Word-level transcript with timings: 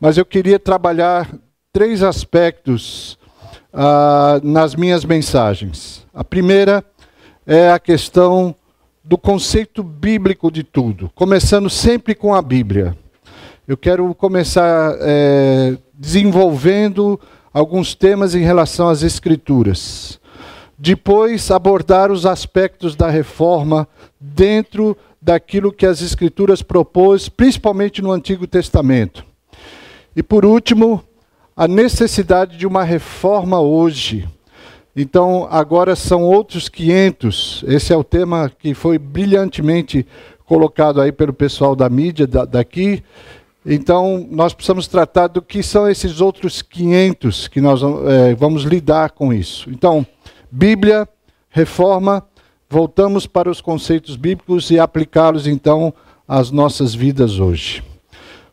mas 0.00 0.18
eu 0.18 0.24
queria 0.24 0.58
trabalhar 0.58 1.28
três 1.72 2.02
aspectos 2.02 3.18
uh, 3.72 4.40
nas 4.42 4.74
minhas 4.74 5.04
mensagens. 5.04 6.06
A 6.12 6.24
primeira 6.24 6.84
é 7.46 7.70
a 7.70 7.78
questão 7.78 8.54
do 9.04 9.16
conceito 9.16 9.82
bíblico 9.82 10.50
de 10.50 10.64
tudo, 10.64 11.10
começando 11.14 11.70
sempre 11.70 12.14
com 12.14 12.34
a 12.34 12.42
Bíblia. 12.42 12.96
Eu 13.66 13.76
quero 13.76 14.12
começar 14.14 14.96
é, 15.00 15.76
desenvolvendo 15.94 17.18
alguns 17.52 17.94
temas 17.94 18.34
em 18.34 18.42
relação 18.42 18.88
às 18.88 19.02
Escrituras. 19.02 20.20
Depois, 20.78 21.50
abordar 21.50 22.10
os 22.10 22.26
aspectos 22.26 22.94
da 22.94 23.08
reforma 23.08 23.88
dentro 24.20 24.96
daquilo 25.22 25.72
que 25.72 25.86
as 25.86 26.02
Escrituras 26.02 26.62
propôs, 26.62 27.28
principalmente 27.28 28.02
no 28.02 28.12
Antigo 28.12 28.46
Testamento. 28.46 29.24
E 30.16 30.22
por 30.22 30.46
último, 30.46 31.04
a 31.54 31.68
necessidade 31.68 32.56
de 32.56 32.66
uma 32.66 32.82
reforma 32.82 33.60
hoje. 33.60 34.26
Então, 34.96 35.46
agora 35.50 35.94
são 35.94 36.22
outros 36.22 36.70
500. 36.70 37.62
Esse 37.68 37.92
é 37.92 37.96
o 37.96 38.02
tema 38.02 38.50
que 38.58 38.72
foi 38.72 38.98
brilhantemente 38.98 40.06
colocado 40.46 41.02
aí 41.02 41.12
pelo 41.12 41.34
pessoal 41.34 41.76
da 41.76 41.90
mídia 41.90 42.26
daqui. 42.26 43.04
Então, 43.64 44.26
nós 44.30 44.54
precisamos 44.54 44.86
tratar 44.86 45.26
do 45.26 45.42
que 45.42 45.62
são 45.62 45.86
esses 45.86 46.22
outros 46.22 46.62
500 46.62 47.48
que 47.48 47.60
nós 47.60 47.82
é, 47.82 48.34
vamos 48.34 48.62
lidar 48.62 49.10
com 49.10 49.34
isso. 49.34 49.68
Então, 49.68 50.06
Bíblia, 50.50 51.06
reforma, 51.50 52.24
voltamos 52.70 53.26
para 53.26 53.50
os 53.50 53.60
conceitos 53.60 54.16
bíblicos 54.16 54.70
e 54.70 54.78
aplicá-los 54.78 55.46
então 55.46 55.92
às 56.26 56.50
nossas 56.50 56.94
vidas 56.94 57.38
hoje. 57.38 57.82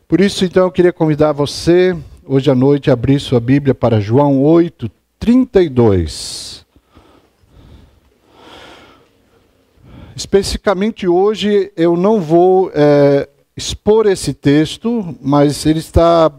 Por 0.06 0.20
isso, 0.20 0.44
então, 0.44 0.64
eu 0.64 0.70
queria 0.70 0.92
convidar 0.92 1.32
você 1.32 1.96
hoje 2.26 2.50
à 2.50 2.54
noite 2.54 2.90
a 2.90 2.92
abrir 2.92 3.18
sua 3.18 3.40
Bíblia 3.40 3.74
para 3.74 4.00
João 4.00 4.42
8, 4.42 4.90
32. 5.18 6.66
Especificamente 10.14 11.08
hoje, 11.08 11.72
eu 11.74 11.96
não 11.96 12.20
vou 12.20 12.70
é, 12.74 13.26
expor 13.56 14.06
esse 14.06 14.34
texto, 14.34 15.16
mas 15.22 15.64
ele 15.64 15.78
está. 15.78 16.30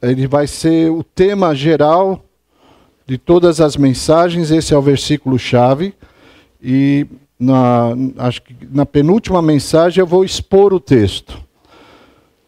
Ele 0.00 0.26
vai 0.26 0.46
ser 0.46 0.90
o 0.90 1.04
tema 1.04 1.54
geral 1.54 2.24
de 3.06 3.18
todas 3.18 3.60
as 3.60 3.76
mensagens, 3.76 4.50
esse 4.50 4.72
é 4.72 4.76
o 4.76 4.80
versículo 4.80 5.38
chave. 5.38 5.94
E 6.62 7.06
na, 7.38 7.90
acho 8.16 8.40
que 8.40 8.56
na 8.70 8.86
penúltima 8.86 9.42
mensagem 9.42 10.00
eu 10.00 10.06
vou 10.06 10.24
expor 10.24 10.72
o 10.72 10.80
texto. 10.80 11.49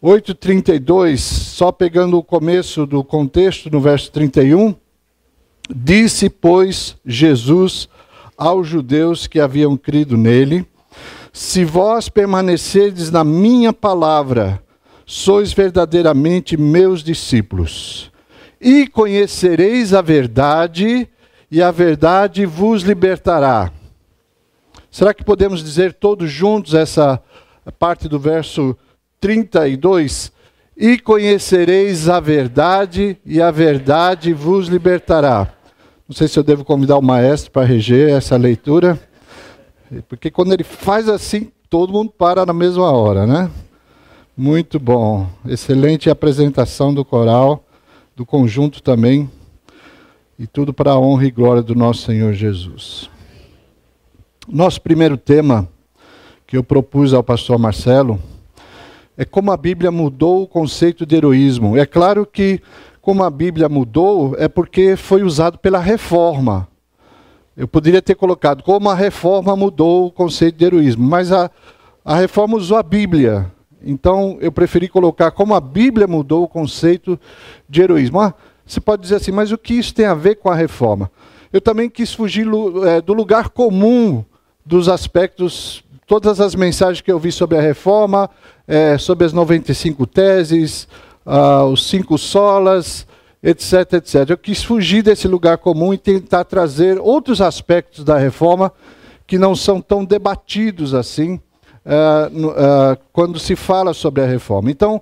8,32, 0.03 1.17
só 1.17 1.71
pegando 1.71 2.17
o 2.17 2.23
começo 2.23 2.85
do 2.85 3.05
contexto, 3.05 3.69
no 3.69 3.79
verso 3.79 4.11
31, 4.11 4.75
disse, 5.73 6.29
pois, 6.29 6.97
Jesus 7.05 7.87
aos 8.37 8.67
judeus 8.67 9.27
que 9.27 9.39
haviam 9.39 9.77
crido 9.77 10.17
nele: 10.17 10.67
Se 11.31 11.63
vós 11.63 12.09
permanecerdes 12.09 13.09
na 13.09 13.23
minha 13.23 13.71
palavra, 13.71 14.61
sois 15.05 15.53
verdadeiramente 15.53 16.57
meus 16.57 17.01
discípulos, 17.01 18.11
e 18.59 18.87
conhecereis 18.87 19.93
a 19.93 20.01
verdade, 20.01 21.07
e 21.49 21.61
a 21.61 21.71
verdade 21.71 22.45
vos 22.45 22.83
libertará. 22.83 23.71
Será 24.91 25.13
que 25.13 25.23
podemos 25.23 25.63
dizer 25.63 25.93
todos 25.93 26.29
juntos 26.29 26.73
essa 26.73 27.23
parte 27.79 28.09
do 28.09 28.19
verso 28.19 28.77
32, 29.23 30.33
e 30.75 30.99
conhecereis 30.99 32.09
a 32.09 32.19
verdade, 32.19 33.17
e 33.25 33.41
a 33.41 33.49
verdade 33.51 34.33
vos 34.33 34.67
libertará. 34.67 35.53
Não 36.05 36.13
sei 36.13 36.27
se 36.27 36.37
eu 36.37 36.43
devo 36.43 36.65
convidar 36.65 36.97
o 36.97 37.01
maestro 37.01 37.49
para 37.49 37.65
reger 37.65 38.09
essa 38.09 38.35
leitura, 38.35 38.99
porque 40.09 40.29
quando 40.29 40.51
ele 40.51 40.65
faz 40.65 41.07
assim, 41.07 41.49
todo 41.69 41.93
mundo 41.93 42.11
para 42.11 42.45
na 42.45 42.51
mesma 42.51 42.91
hora, 42.91 43.25
né? 43.25 43.49
Muito 44.35 44.77
bom. 44.77 45.25
Excelente 45.47 46.09
apresentação 46.09 46.93
do 46.93 47.05
coral, 47.05 47.63
do 48.17 48.25
conjunto 48.25 48.83
também. 48.83 49.31
E 50.37 50.45
tudo 50.45 50.73
para 50.73 50.91
a 50.91 50.99
honra 50.99 51.27
e 51.27 51.31
glória 51.31 51.63
do 51.63 51.75
nosso 51.75 52.01
Senhor 52.01 52.33
Jesus. 52.33 53.09
Nosso 54.49 54.81
primeiro 54.81 55.15
tema 55.15 55.69
que 56.45 56.57
eu 56.57 56.63
propus 56.63 57.13
ao 57.13 57.23
pastor 57.23 57.57
Marcelo 57.57 58.19
é 59.17 59.23
como 59.25 59.51
a 59.51 59.57
Bíblia 59.57 59.91
mudou 59.91 60.43
o 60.43 60.47
conceito 60.47 61.05
de 61.05 61.15
heroísmo. 61.15 61.77
É 61.77 61.85
claro 61.85 62.25
que, 62.25 62.59
como 63.01 63.23
a 63.23 63.29
Bíblia 63.29 63.69
mudou, 63.69 64.35
é 64.37 64.47
porque 64.47 64.95
foi 64.95 65.23
usado 65.23 65.57
pela 65.57 65.79
reforma. 65.79 66.67
Eu 67.55 67.67
poderia 67.67 68.01
ter 68.01 68.15
colocado 68.15 68.63
como 68.63 68.89
a 68.89 68.95
reforma 68.95 69.55
mudou 69.55 70.07
o 70.07 70.11
conceito 70.11 70.57
de 70.57 70.65
heroísmo, 70.65 71.07
mas 71.07 71.31
a, 71.31 71.51
a 72.03 72.15
reforma 72.15 72.57
usou 72.57 72.77
a 72.77 72.83
Bíblia. 72.83 73.51
Então 73.83 74.37
eu 74.41 74.51
preferi 74.51 74.87
colocar 74.87 75.29
como 75.31 75.53
a 75.53 75.61
Bíblia 75.61 76.07
mudou 76.07 76.43
o 76.43 76.47
conceito 76.47 77.19
de 77.69 77.81
heroísmo. 77.81 78.19
Ah, 78.19 78.33
você 78.65 78.79
pode 78.81 79.03
dizer 79.03 79.15
assim, 79.17 79.31
mas 79.31 79.51
o 79.51 79.57
que 79.57 79.75
isso 79.75 79.93
tem 79.93 80.05
a 80.05 80.15
ver 80.15 80.35
com 80.35 80.49
a 80.49 80.55
reforma? 80.55 81.11
Eu 81.51 81.61
também 81.61 81.89
quis 81.89 82.11
fugir 82.11 82.47
é, 82.87 82.99
do 82.99 83.13
lugar 83.13 83.49
comum 83.49 84.25
dos 84.65 84.89
aspectos 84.89 85.83
todas 86.13 86.39
as 86.39 86.53
mensagens 86.53 87.01
que 87.01 87.11
eu 87.11 87.17
vi 87.17 87.31
sobre 87.31 87.57
a 87.57 87.61
reforma, 87.61 88.29
é, 88.67 88.99
sobre 88.99 89.25
as 89.25 89.33
95 89.33 90.05
teses, 90.05 90.87
ah, 91.25 91.65
os 91.65 91.89
cinco 91.89 92.19
solas, 92.19 93.07
etc, 93.41 93.93
etc. 93.93 94.29
Eu 94.29 94.37
quis 94.37 94.63
fugir 94.63 95.01
desse 95.01 95.27
lugar 95.27 95.57
comum 95.57 95.91
e 95.91 95.97
tentar 95.97 96.43
trazer 96.43 96.99
outros 96.99 97.41
aspectos 97.41 98.03
da 98.03 98.15
reforma 98.15 98.71
que 99.25 99.39
não 99.39 99.55
são 99.55 99.81
tão 99.81 100.05
debatidos 100.05 100.93
assim 100.93 101.41
ah, 101.83 102.29
ah, 102.57 102.97
quando 103.11 103.39
se 103.39 103.55
fala 103.55 103.91
sobre 103.91 104.21
a 104.21 104.27
reforma. 104.27 104.69
Então, 104.69 105.01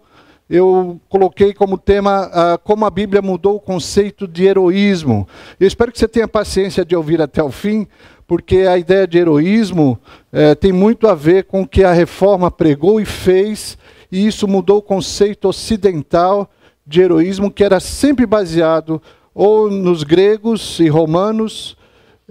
eu 0.52 1.00
coloquei 1.08 1.54
como 1.54 1.78
tema 1.78 2.28
uh, 2.28 2.60
como 2.66 2.86
a 2.86 2.90
Bíblia 2.90 3.22
mudou 3.22 3.56
o 3.56 3.60
conceito 3.60 4.28
de 4.28 4.44
heroísmo. 4.44 5.26
Eu 5.58 5.66
espero 5.66 5.94
que 5.94 5.98
você 5.98 6.10
tenha 6.10 6.28
paciência 6.28 6.84
de 6.84 6.94
ouvir 6.94 7.22
até 7.22 7.42
o 7.42 7.50
fim, 7.50 7.88
porque 8.32 8.60
a 8.60 8.78
ideia 8.78 9.06
de 9.06 9.18
heroísmo 9.18 10.00
eh, 10.32 10.56
tem 10.56 10.72
muito 10.72 11.06
a 11.06 11.14
ver 11.14 11.44
com 11.44 11.64
o 11.64 11.68
que 11.68 11.84
a 11.84 11.92
reforma 11.92 12.50
pregou 12.50 13.02
e 13.02 13.04
fez, 13.04 13.78
e 14.10 14.26
isso 14.26 14.48
mudou 14.48 14.78
o 14.78 14.82
conceito 14.82 15.50
ocidental 15.50 16.50
de 16.88 17.02
heroísmo, 17.02 17.52
que 17.52 17.62
era 17.62 17.82
sempre 17.82 18.26
baseado 18.26 19.02
ou 19.36 19.70
nos 19.70 20.04
gregos 20.04 20.80
e 20.80 20.88
romanos, 20.88 21.76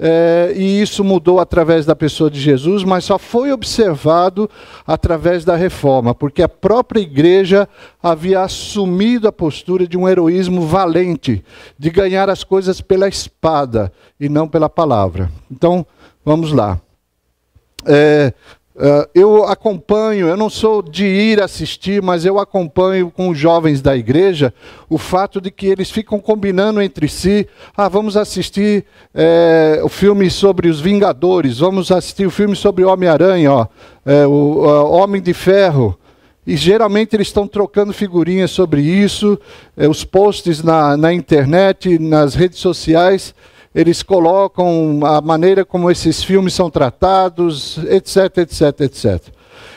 é, 0.03 0.55
e 0.57 0.81
isso 0.81 1.05
mudou 1.05 1.41
através 1.41 1.85
da 1.85 1.95
pessoa 1.95 2.31
de 2.31 2.41
Jesus, 2.41 2.85
mas 2.85 3.05
só 3.05 3.19
foi 3.19 3.53
observado 3.53 4.49
através 4.87 5.45
da 5.45 5.55
reforma, 5.55 6.15
porque 6.15 6.43
a 6.43 6.49
própria 6.49 7.01
igreja 7.01 7.69
havia 8.03 8.41
assumido 8.41 9.29
a 9.29 9.33
postura 9.33 9.87
de 9.87 9.99
um 9.99 10.09
heroísmo 10.09 10.63
valente, 10.63 11.45
de 11.79 11.91
ganhar 11.91 12.31
as 12.31 12.43
coisas 12.43 12.81
pela 12.81 13.09
espada 13.09 13.93
e 14.19 14.27
não 14.27 14.49
pela 14.49 14.71
palavra. 14.71 15.31
Então, 15.51 15.87
vamos 16.25 16.51
lá. 16.51 16.81
É, 17.85 18.33
eu 19.15 19.45
acompanho, 19.45 20.27
eu 20.27 20.37
não 20.37 20.49
sou 20.49 20.81
de 20.81 21.05
ir 21.05 21.43
assistir, 21.43 22.03
mas 22.03 22.25
eu 22.25 22.39
acompanho 22.39 23.11
com 23.11 23.29
os 23.29 23.39
jovens 23.39 23.83
da 23.83 23.97
igreja 23.97 24.55
o 24.89 24.97
fato 24.97 25.41
de 25.41 25.51
que 25.51 25.67
eles 25.67 25.91
ficam 25.91 26.19
combinando 26.19 26.81
entre 26.81 27.09
si: 27.09 27.47
ah, 27.77 27.89
vamos 27.89 28.17
assistir 28.17 28.85
é, 29.15 29.81
o 29.83 29.89
filme 29.89 30.31
sobre 30.31 30.69
os 30.69 30.81
Vingadores, 30.81 31.59
vamos 31.59 31.93
assistir 31.93 32.27
o 32.27 32.31
filme 32.31 32.57
sobre 32.57 32.85
Homem-Aranha, 32.85 33.53
ó, 33.53 33.67
é, 34.07 34.27
o 34.27 34.91
Homem 34.91 35.21
de 35.21 35.35
Ferro. 35.35 35.97
E 36.47 36.57
geralmente 36.57 37.15
eles 37.15 37.29
estão 37.29 37.47
trocando 37.47 37.93
figurinhas 37.93 38.51
sobre 38.51 38.81
isso, 38.81 39.39
é, 39.77 39.87
os 39.87 40.05
posts 40.05 40.63
na, 40.63 40.97
na 40.97 41.13
internet, 41.13 41.99
nas 41.99 42.35
redes 42.35 42.59
sociais 42.59 43.35
eles 43.75 44.03
colocam 44.03 45.01
a 45.05 45.21
maneira 45.21 45.65
como 45.65 45.91
esses 45.91 46.23
filmes 46.23 46.55
são 46.55 46.69
tratados, 46.71 47.79
etc, 47.89 48.39
etc, 48.39 48.81
etc. 48.81 49.35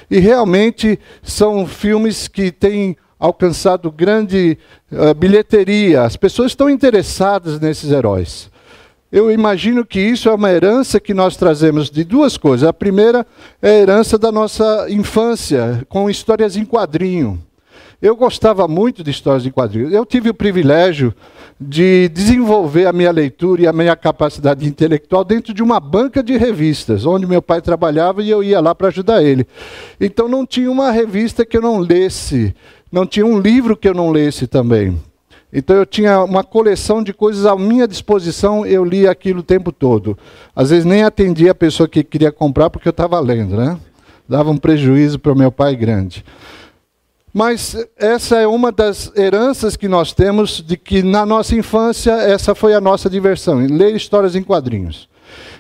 E 0.10 0.20
realmente 0.20 1.00
são 1.22 1.66
filmes 1.68 2.28
que 2.28 2.52
têm 2.52 2.98
alcançado 3.20 3.92
grande 3.92 4.58
uh, 4.92 5.14
bilheteria. 5.14 6.04
As 6.04 6.18
pessoas 6.18 6.52
estão 6.52 6.70
interessadas 6.70 7.60
nesses 7.60 7.92
heróis. 7.92 8.52
Eu 9.12 9.32
imagino 9.32 9.86
que 9.86 10.00
isso 10.00 10.28
é 10.28 10.34
uma 10.34 10.52
herança 10.52 11.00
que 11.00 11.14
nós 11.14 11.38
trazemos 11.38 11.90
de 11.90 12.04
duas 12.04 12.36
coisas. 12.36 12.68
A 12.68 12.74
primeira 12.74 13.26
é 13.62 13.70
a 13.70 13.80
herança 13.80 14.18
da 14.18 14.32
nossa 14.32 14.88
infância, 14.90 15.86
com 15.88 16.10
histórias 16.10 16.58
em 16.58 16.66
quadrinho. 16.66 17.40
Eu 18.04 18.16
gostava 18.16 18.68
muito 18.68 19.04
de 19.04 19.10
histórias 19.10 19.46
em 19.46 19.50
quadrinhos. 19.50 19.94
Eu 19.94 20.06
tive 20.06 20.30
o 20.30 20.34
privilégio 20.34 21.12
de 21.60 22.10
desenvolver 22.10 22.86
a 22.86 22.94
minha 22.94 23.12
leitura 23.12 23.62
e 23.64 23.68
a 23.68 23.74
minha 23.74 23.96
capacidade 23.96 24.68
intelectual 24.68 25.24
dentro 25.24 25.54
de 25.54 25.64
uma 25.64 25.80
banca 25.80 26.22
de 26.22 26.38
revistas, 26.38 27.06
onde 27.06 27.26
meu 27.26 27.42
pai 27.42 27.62
trabalhava 27.62 28.22
e 28.22 28.30
eu 28.30 28.44
ia 28.44 28.60
lá 28.60 28.76
para 28.76 28.90
ajudar 28.90 29.24
ele. 29.24 29.48
Então 30.00 30.28
não 30.28 30.46
tinha 30.46 30.70
uma 30.70 30.92
revista 30.92 31.46
que 31.46 31.58
eu 31.58 31.62
não 31.62 31.80
lesse 31.80 32.54
não 32.94 33.08
tinha 33.08 33.26
um 33.26 33.40
livro 33.40 33.76
que 33.76 33.90
eu 33.90 33.94
não 33.96 34.12
lesse 34.12 34.46
também. 34.46 35.02
Então 35.52 35.76
eu 35.76 35.84
tinha 35.84 36.24
uma 36.24 36.44
coleção 36.44 37.02
de 37.02 37.12
coisas 37.12 37.44
à 37.44 37.56
minha 37.56 37.88
disposição, 37.88 38.64
eu 38.68 38.86
lia 38.86 39.10
aquilo 39.10 39.40
o 39.40 39.44
tempo 39.44 39.72
todo. 39.72 40.16
Às 40.56 40.70
vezes 40.70 40.86
nem 40.86 41.04
atendia 41.04 41.54
a 41.54 41.56
pessoa 41.56 41.90
que 41.90 42.04
queria 42.04 42.32
comprar 42.32 42.70
porque 42.70 42.88
eu 42.88 42.92
estava 42.92 43.20
lendo, 43.20 43.58
né? 43.58 43.80
Dava 44.30 44.52
um 44.52 44.58
prejuízo 44.58 45.18
para 45.18 45.32
o 45.32 45.36
meu 45.36 45.52
pai 45.52 45.76
grande. 45.76 46.24
Mas 47.34 47.76
essa 47.98 48.38
é 48.38 48.46
uma 48.46 48.72
das 48.72 49.12
heranças 49.16 49.76
que 49.76 49.88
nós 49.88 50.14
temos 50.14 50.62
de 50.62 50.78
que 50.78 51.02
na 51.02 51.26
nossa 51.26 51.56
infância 51.56 52.12
essa 52.12 52.54
foi 52.54 52.76
a 52.76 52.82
nossa 52.82 53.10
diversão, 53.10 53.66
ler 53.66 53.96
histórias 53.96 54.36
em 54.36 54.44
quadrinhos. 54.44 55.10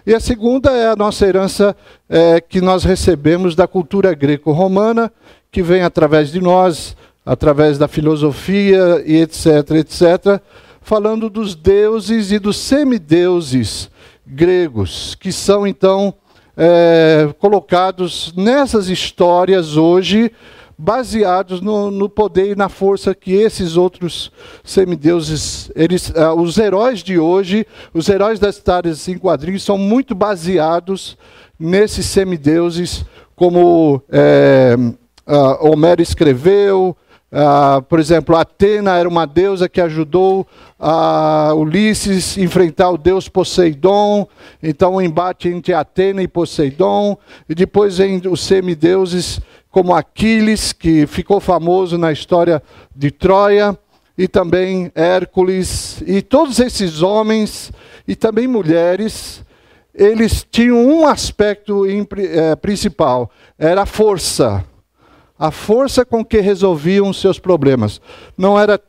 E 0.05 0.13
a 0.13 0.19
segunda 0.19 0.69
é 0.71 0.87
a 0.87 0.95
nossa 0.95 1.25
herança 1.25 1.75
é, 2.07 2.39
que 2.39 2.61
nós 2.61 2.83
recebemos 2.83 3.55
da 3.55 3.67
cultura 3.67 4.13
greco-romana, 4.13 5.11
que 5.51 5.63
vem 5.63 5.81
através 5.81 6.31
de 6.31 6.39
nós, 6.39 6.95
através 7.25 7.79
da 7.79 7.87
filosofia 7.87 9.01
e 9.05 9.15
etc, 9.21 9.71
etc, 9.71 10.41
falando 10.81 11.27
dos 11.27 11.55
deuses 11.55 12.31
e 12.31 12.37
dos 12.37 12.57
semideuses 12.57 13.89
gregos, 14.27 15.15
que 15.15 15.31
são 15.31 15.65
então 15.65 16.13
é, 16.55 17.33
colocados 17.39 18.31
nessas 18.35 18.89
histórias 18.89 19.75
hoje, 19.75 20.31
baseados 20.77 21.61
no, 21.61 21.91
no, 21.91 22.09
poder 22.09 22.51
e 22.51 22.55
na 22.55 22.69
força 22.69 23.13
que 23.13 23.33
esses 23.33 23.77
outros 23.77 24.31
semideuses, 24.63 25.71
eles, 25.75 26.09
uh, 26.09 26.33
os 26.39 26.57
heróis 26.57 27.03
de 27.03 27.17
hoje, 27.19 27.65
os 27.93 28.09
heróis 28.09 28.39
das 28.39 28.57
histórias 28.57 29.07
em 29.07 29.17
quadrinhos, 29.17 29.63
são 29.63 29.77
muito 29.77 30.15
baseados 30.15 31.17
nesses 31.59 32.05
semideuses, 32.05 33.05
como 33.35 34.01
é, 34.09 34.75
uh, 35.27 35.67
Homero 35.67 36.01
escreveu, 36.01 36.95
Uh, 37.33 37.81
por 37.81 37.99
exemplo, 37.99 38.35
Atena 38.35 38.95
era 38.95 39.09
uma 39.09 39.25
deusa 39.25 39.67
que 39.67 39.81
ajudou 39.81 40.45
a 40.79 41.51
Ulisses 41.55 42.37
enfrentar 42.37 42.91
o 42.91 42.97
deus 42.97 43.27
Poseidon. 43.27 44.27
Então, 44.61 44.93
o 44.93 45.01
embate 45.01 45.49
entre 45.49 45.73
Atena 45.73 46.21
e 46.21 46.27
Poseidon. 46.27 47.17
E 47.49 47.55
depois 47.55 47.97
vem 47.97 48.21
os 48.29 48.41
semideuses 48.41 49.41
como 49.73 49.95
Aquiles, 49.95 50.71
que 50.71 51.07
ficou 51.07 51.39
famoso 51.39 51.97
na 51.97 52.11
história 52.11 52.61
de 52.95 53.09
Troia. 53.09 53.77
E 54.15 54.27
também 54.27 54.91
Hércules. 54.93 56.03
E 56.05 56.21
todos 56.21 56.59
esses 56.59 57.01
homens, 57.01 57.71
e 58.07 58.15
também 58.15 58.47
mulheres, 58.47 59.43
eles 59.91 60.45
tinham 60.51 60.77
um 60.77 61.07
aspecto 61.07 61.83
eh, 61.87 62.55
principal: 62.57 63.31
era 63.57 63.81
a 63.81 63.85
força 63.87 64.63
a 65.37 65.49
força 65.51 66.05
com 66.05 66.23
que 66.23 66.39
resolviam 66.39 67.11
seus 67.11 67.37
problemas. 67.37 67.99
Não 68.37 68.57
era 68.57 68.79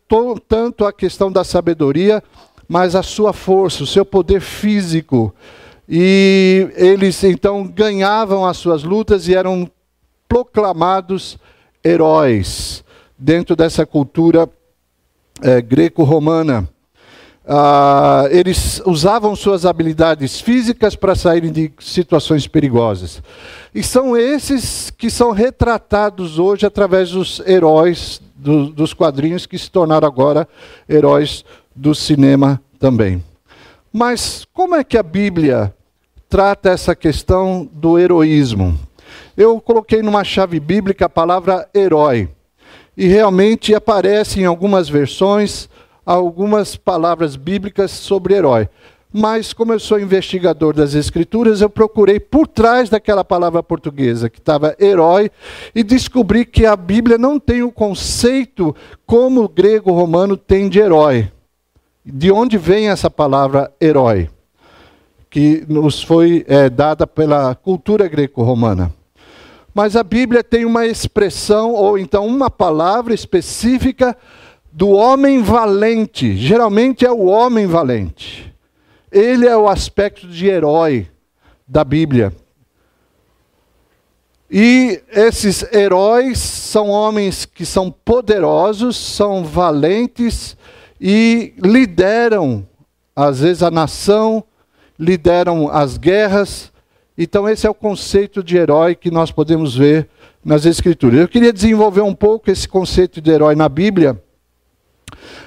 tanto 0.46 0.84
a 0.84 0.92
questão 0.92 1.32
da 1.32 1.42
sabedoria, 1.42 2.22
mas 2.69 2.94
a 2.94 3.02
sua 3.02 3.32
força, 3.32 3.82
o 3.82 3.87
seu 3.87 4.04
poder 4.04 4.40
físico. 4.40 5.34
E 5.88 6.69
eles 6.76 7.25
então 7.25 7.66
ganhavam 7.66 8.46
as 8.46 8.56
suas 8.58 8.84
lutas 8.84 9.26
e 9.26 9.34
eram 9.34 9.69
proclamados 10.29 11.38
heróis 11.82 12.85
dentro 13.19 13.55
dessa 13.55 13.87
cultura 13.87 14.49
é, 15.43 15.61
greco-romana. 15.61 16.69
Ah, 17.47 18.26
eles 18.31 18.81
usavam 18.87 19.37
suas 19.37 19.67
habilidades 19.67 20.41
físicas 20.41 20.97
para 20.97 21.15
saírem 21.15 21.53
de 21.53 21.71
situações 21.79 22.47
perigosas. 22.47 23.23
E 23.75 23.82
são 23.82 24.17
esses 24.17 24.91
que 24.91 25.11
são 25.11 25.31
retratados 25.31 26.38
hoje 26.38 26.65
através 26.65 27.11
dos 27.11 27.41
heróis 27.47 28.21
do, 28.35 28.71
dos 28.71 28.94
quadrinhos 28.94 29.44
que 29.44 29.59
se 29.59 29.71
tornaram 29.71 30.09
agora 30.09 30.49
heróis 30.88 31.44
do 31.76 31.94
cinema 31.94 32.61
também. 32.79 33.23
Mas 33.93 34.47
como 34.53 34.75
é 34.75 34.82
que 34.82 34.97
a 34.97 35.03
Bíblia 35.03 35.75
trata 36.29 36.71
essa 36.71 36.97
questão 36.97 37.69
do 37.73 37.99
heroísmo? 37.99 38.79
Eu 39.36 39.60
coloquei 39.60 40.02
numa 40.02 40.22
chave 40.22 40.60
bíblica 40.60 41.06
a 41.06 41.08
palavra 41.08 41.69
herói. 41.75 42.28
E 42.96 43.06
realmente 43.06 43.75
aparece 43.75 44.40
em 44.40 44.44
algumas 44.44 44.88
versões 44.88 45.69
algumas 46.06 46.76
palavras 46.76 47.34
bíblicas 47.34 47.90
sobre 47.90 48.34
herói. 48.34 48.69
Mas, 49.16 49.52
como 49.52 49.72
eu 49.72 49.78
sou 49.78 50.00
investigador 50.00 50.75
das 50.75 50.94
Escrituras, 50.94 51.60
eu 51.60 51.70
procurei 51.70 52.19
por 52.19 52.48
trás 52.48 52.90
daquela 52.90 53.25
palavra 53.25 53.62
portuguesa, 53.62 54.28
que 54.28 54.40
estava 54.40 54.75
herói, 54.78 55.31
e 55.72 55.84
descobri 55.84 56.44
que 56.44 56.66
a 56.66 56.75
Bíblia 56.75 57.16
não 57.16 57.38
tem 57.38 57.62
o 57.62 57.70
conceito 57.70 58.75
como 59.06 59.44
o 59.44 59.48
grego-romano 59.48 60.37
tem 60.37 60.69
de 60.69 60.80
herói. 60.80 61.30
De 62.04 62.32
onde 62.32 62.58
vem 62.58 62.88
essa 62.88 63.08
palavra 63.08 63.72
herói? 63.80 64.28
Que 65.30 65.64
nos 65.69 66.02
foi 66.02 66.44
é, 66.48 66.69
dada 66.69 67.06
pela 67.06 67.54
cultura 67.54 68.08
greco-romana. 68.08 68.92
Mas 69.75 69.97
a 69.97 70.05
Bíblia 70.05 70.44
tem 70.44 70.65
uma 70.65 70.87
expressão, 70.87 71.73
ou 71.73 71.99
então 71.99 72.25
uma 72.26 72.49
palavra 72.49 73.12
específica 73.12 74.17
do 74.73 74.91
homem 74.91 75.43
valente. 75.43 76.37
Geralmente 76.37 77.05
é 77.05 77.11
o 77.11 77.25
homem 77.25 77.67
valente. 77.67 78.55
Ele 79.11 79.47
é 79.47 79.56
o 79.56 79.69
aspecto 79.69 80.29
de 80.29 80.47
herói 80.47 81.09
da 81.67 81.82
Bíblia. 81.82 82.32
E 84.50 85.03
esses 85.11 85.65
heróis 85.73 86.38
são 86.38 86.88
homens 86.88 87.44
que 87.44 87.67
são 87.67 87.91
poderosos, 87.91 88.97
são 88.97 89.43
valentes 89.43 90.56
e 91.00 91.55
lideram, 91.59 92.67
às 93.17 93.41
vezes, 93.41 93.62
a 93.65 93.71
nação, 93.71 94.44
lideram 94.99 95.69
as 95.69 95.99
guerras. 95.99 96.73
Então, 97.16 97.49
esse 97.49 97.66
é 97.66 97.70
o 97.70 97.75
conceito 97.75 98.43
de 98.43 98.56
herói 98.56 98.96
que 98.96 99.11
nós 99.11 99.31
podemos 99.31 99.76
ver 99.76 100.08
nas 100.44 100.66
Escrituras. 100.66 101.20
Eu 101.20 101.28
queria 101.28 101.52
desenvolver 101.52 102.00
um 102.00 102.14
pouco 102.14 102.50
esse 102.50 102.69
conceito 102.69 103.20
de 103.20 103.31
herói 103.31 103.55
na 103.55 103.69
Bíblia 103.69 104.20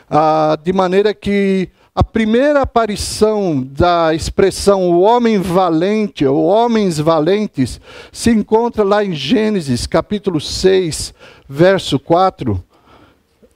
ah, 0.10 0.58
de 0.64 0.72
maneira 0.72 1.14
que 1.14 1.69
a 1.94 2.04
primeira 2.04 2.62
aparição 2.62 3.62
da 3.62 4.14
expressão 4.14 4.90
o 4.90 5.02
homem 5.02 5.40
valente, 5.42 6.25
ou 6.25 6.46
homens 6.46 7.00
valentes, 7.00 7.81
se 8.12 8.30
encontra 8.30 8.84
lá 8.84 9.04
em 9.04 9.14
Gênesis, 9.14 9.86
capítulo 9.86 10.40
6, 10.40 11.14
verso 11.50 12.00
4. 12.00 12.64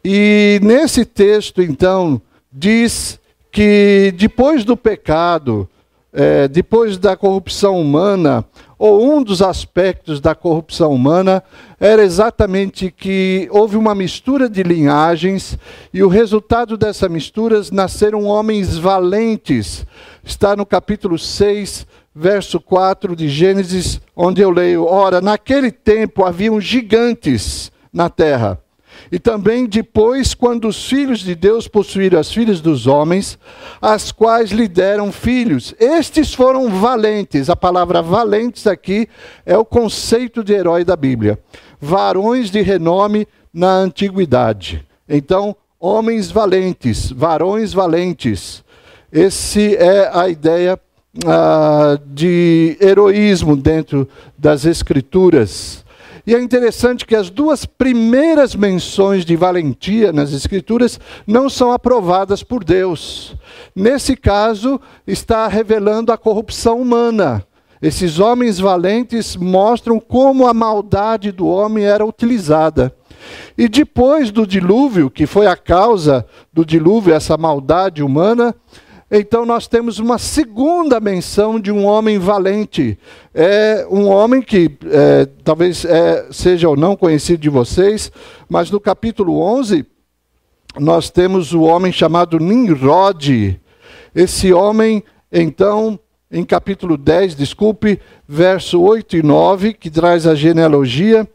E 0.03 0.59
nesse 0.63 1.05
texto, 1.05 1.61
então, 1.61 2.21
diz 2.51 3.19
que 3.51 4.13
depois 4.17 4.65
do 4.65 4.75
pecado, 4.75 5.69
é, 6.13 6.47
depois 6.47 6.97
da 6.97 7.15
corrupção 7.15 7.79
humana, 7.79 8.43
ou 8.77 9.15
um 9.15 9.23
dos 9.23 9.41
aspectos 9.41 10.19
da 10.19 10.33
corrupção 10.33 10.91
humana, 10.91 11.43
era 11.79 12.03
exatamente 12.03 12.91
que 12.91 13.47
houve 13.51 13.77
uma 13.77 13.93
mistura 13.93 14.49
de 14.49 14.63
linhagens 14.63 15.57
e 15.93 16.03
o 16.03 16.07
resultado 16.07 16.75
dessa 16.75 17.07
mistura 17.07 17.61
nasceram 17.71 18.25
homens 18.25 18.77
valentes. 18.77 19.85
Está 20.23 20.55
no 20.55 20.65
capítulo 20.65 21.17
6, 21.17 21.85
verso 22.13 22.59
4 22.59 23.15
de 23.15 23.29
Gênesis, 23.29 24.01
onde 24.15 24.41
eu 24.41 24.49
leio: 24.49 24.85
Ora, 24.85 25.21
naquele 25.21 25.71
tempo 25.71 26.25
haviam 26.25 26.59
gigantes 26.59 27.71
na 27.93 28.09
terra 28.09 28.60
e 29.11 29.19
também 29.19 29.65
depois, 29.65 30.33
quando 30.33 30.69
os 30.69 30.87
filhos 30.87 31.19
de 31.19 31.35
Deus 31.35 31.67
possuíram 31.67 32.17
as 32.17 32.31
filhas 32.31 32.61
dos 32.61 32.87
homens, 32.87 33.37
as 33.81 34.09
quais 34.09 34.51
lhe 34.51 34.69
deram 34.69 35.11
filhos. 35.11 35.75
Estes 35.77 36.33
foram 36.33 36.69
valentes. 36.69 37.49
A 37.49 37.55
palavra 37.55 38.01
valentes 38.01 38.65
aqui 38.65 39.09
é 39.45 39.57
o 39.57 39.65
conceito 39.65 40.41
de 40.43 40.53
herói 40.53 40.85
da 40.85 40.95
Bíblia. 40.95 41.37
Varões 41.79 42.49
de 42.49 42.61
renome 42.61 43.27
na 43.53 43.73
antiguidade. 43.73 44.85
Então, 45.09 45.53
homens 45.77 46.31
valentes, 46.31 47.11
varões 47.11 47.73
valentes. 47.73 48.63
Esse 49.11 49.75
é 49.75 50.09
a 50.13 50.29
ideia 50.29 50.79
ah, 51.25 51.99
de 52.05 52.77
heroísmo 52.79 53.57
dentro 53.57 54.07
das 54.37 54.63
Escrituras. 54.63 55.83
E 56.25 56.35
é 56.35 56.39
interessante 56.41 57.05
que 57.05 57.15
as 57.15 57.29
duas 57.29 57.65
primeiras 57.65 58.55
menções 58.55 59.25
de 59.25 59.35
valentia 59.35 60.11
nas 60.11 60.31
Escrituras 60.31 60.99
não 61.25 61.49
são 61.49 61.71
aprovadas 61.71 62.43
por 62.43 62.63
Deus. 62.63 63.35
Nesse 63.75 64.15
caso, 64.15 64.79
está 65.07 65.47
revelando 65.47 66.11
a 66.11 66.17
corrupção 66.17 66.79
humana. 66.79 67.45
Esses 67.81 68.19
homens 68.19 68.59
valentes 68.59 69.35
mostram 69.35 69.99
como 69.99 70.47
a 70.47 70.53
maldade 70.53 71.31
do 71.31 71.47
homem 71.47 71.85
era 71.85 72.05
utilizada. 72.05 72.95
E 73.57 73.67
depois 73.67 74.29
do 74.29 74.45
dilúvio, 74.45 75.09
que 75.09 75.25
foi 75.25 75.47
a 75.47 75.55
causa 75.55 76.25
do 76.53 76.63
dilúvio, 76.63 77.13
essa 77.13 77.37
maldade 77.37 78.03
humana, 78.03 78.55
então 79.11 79.45
nós 79.45 79.67
temos 79.67 79.99
uma 79.99 80.17
segunda 80.17 80.97
menção 81.01 81.59
de 81.59 81.69
um 81.69 81.85
homem 81.85 82.17
valente. 82.17 82.97
É 83.33 83.85
um 83.91 84.07
homem 84.07 84.41
que 84.41 84.71
é, 84.85 85.27
talvez 85.43 85.83
é, 85.83 86.27
seja 86.31 86.69
ou 86.69 86.77
não 86.77 86.95
conhecido 86.95 87.41
de 87.41 87.49
vocês, 87.49 88.09
mas 88.47 88.71
no 88.71 88.79
capítulo 88.79 89.37
11 89.37 89.85
nós 90.79 91.09
temos 91.09 91.53
o 91.53 91.63
homem 91.63 91.91
chamado 91.91 92.39
Nimrod. 92.39 93.59
Esse 94.15 94.53
homem, 94.53 95.03
então, 95.29 95.99
em 96.31 96.45
capítulo 96.45 96.97
10, 96.97 97.35
desculpe, 97.35 97.99
verso 98.25 98.81
8 98.81 99.17
e 99.17 99.23
9, 99.23 99.73
que 99.73 99.89
traz 99.89 100.25
a 100.25 100.33
genealogia, 100.33 101.27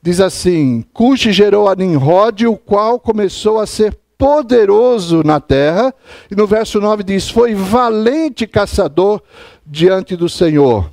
diz 0.00 0.18
assim: 0.18 0.82
Cuxi 0.94 1.30
gerou 1.30 1.68
a 1.68 1.74
Nimrod, 1.74 2.46
o 2.46 2.56
qual 2.56 2.98
começou 2.98 3.58
a 3.58 3.66
ser 3.66 3.94
poderoso 4.18 5.22
na 5.22 5.40
terra. 5.40 5.94
E 6.30 6.34
no 6.34 6.46
verso 6.46 6.80
9 6.80 7.04
diz: 7.04 7.30
Foi 7.30 7.54
valente 7.54 8.46
caçador 8.46 9.22
diante 9.64 10.16
do 10.16 10.28
Senhor. 10.28 10.92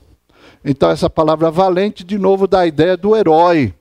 Então, 0.64 0.90
essa 0.90 1.10
palavra 1.10 1.52
valente, 1.52 2.04
de 2.04 2.18
novo, 2.18 2.48
dá 2.48 2.62
a 2.62 2.68
ideia 2.68 2.96
do 2.96 3.16
herói. 3.16 3.74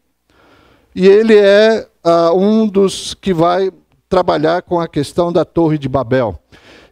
E 0.94 1.06
ele 1.06 1.36
é 1.36 1.86
uh, 2.04 2.36
um 2.36 2.66
dos 2.66 3.14
que 3.14 3.32
vai 3.32 3.70
trabalhar 4.08 4.62
com 4.62 4.80
a 4.80 4.88
questão 4.88 5.32
da 5.32 5.44
Torre 5.44 5.78
de 5.78 5.88
Babel. 5.88 6.38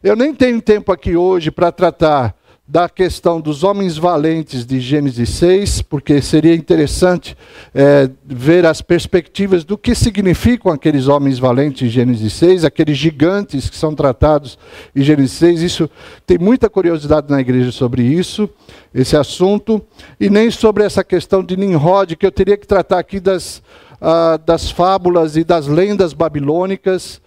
Eu 0.03 0.17
nem 0.17 0.35
tenho 0.35 0.61
tempo 0.61 0.91
aqui 0.91 1.17
hoje 1.17 1.51
para 1.51 1.71
tratar 1.71 2.35
da 2.73 2.89
questão 2.89 3.39
dos 3.39 3.63
homens 3.63 3.99
valentes 3.99 4.65
de 4.65 4.81
Gênesis 4.81 5.29
6, 5.29 5.83
porque 5.83 6.23
seria 6.23 6.55
interessante 6.55 7.37
é, 7.75 8.09
ver 8.25 8.65
as 8.65 8.81
perspectivas 8.81 9.63
do 9.63 9.77
que 9.77 9.95
significam 9.95 10.73
aqueles 10.73 11.07
homens 11.07 11.39
valentes 11.39 11.81
de 11.81 11.91
Gênesis 11.91 12.33
6, 12.33 12.65
aqueles 12.65 12.97
gigantes 12.97 13.69
que 13.69 13.77
são 13.77 13.95
tratados 13.95 14.59
em 14.97 15.03
Gênesis 15.03 15.33
6. 15.33 15.61
Isso 15.61 15.91
tem 16.27 16.39
muita 16.39 16.71
curiosidade 16.71 17.31
na 17.31 17.43
igreja 17.43 17.71
sobre 17.71 18.05
isso, 18.05 18.49
esse 18.95 19.19
assunto, 19.19 19.85
e 20.19 20.31
nem 20.31 20.51
sobre 20.51 20.83
essa 20.83 21.05
questão 21.05 21.45
de 21.45 21.59
Nimrod, 21.59 22.17
que 22.17 22.25
eu 22.25 22.33
teria 22.33 22.57
que 22.57 22.67
tratar 22.67 23.01
aqui 23.01 23.21
das, 23.21 23.59
uh, 24.01 24.39
das 24.47 24.71
fábulas 24.71 25.37
e 25.37 25.45
das 25.45 25.67
lendas 25.67 26.15
babilônicas, 26.15 27.21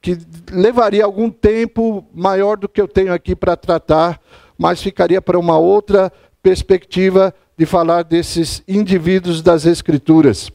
que 0.00 0.16
levaria 0.50 1.04
algum 1.04 1.28
tempo 1.28 2.02
maior 2.14 2.56
do 2.56 2.66
que 2.66 2.80
eu 2.80 2.88
tenho 2.88 3.12
aqui 3.12 3.36
para 3.36 3.54
tratar 3.56 4.18
mas 4.58 4.82
ficaria 4.82 5.20
para 5.20 5.38
uma 5.38 5.58
outra 5.58 6.12
perspectiva 6.42 7.34
de 7.56 7.66
falar 7.66 8.02
desses 8.02 8.62
indivíduos 8.68 9.42
das 9.42 9.66
Escrituras. 9.66 10.50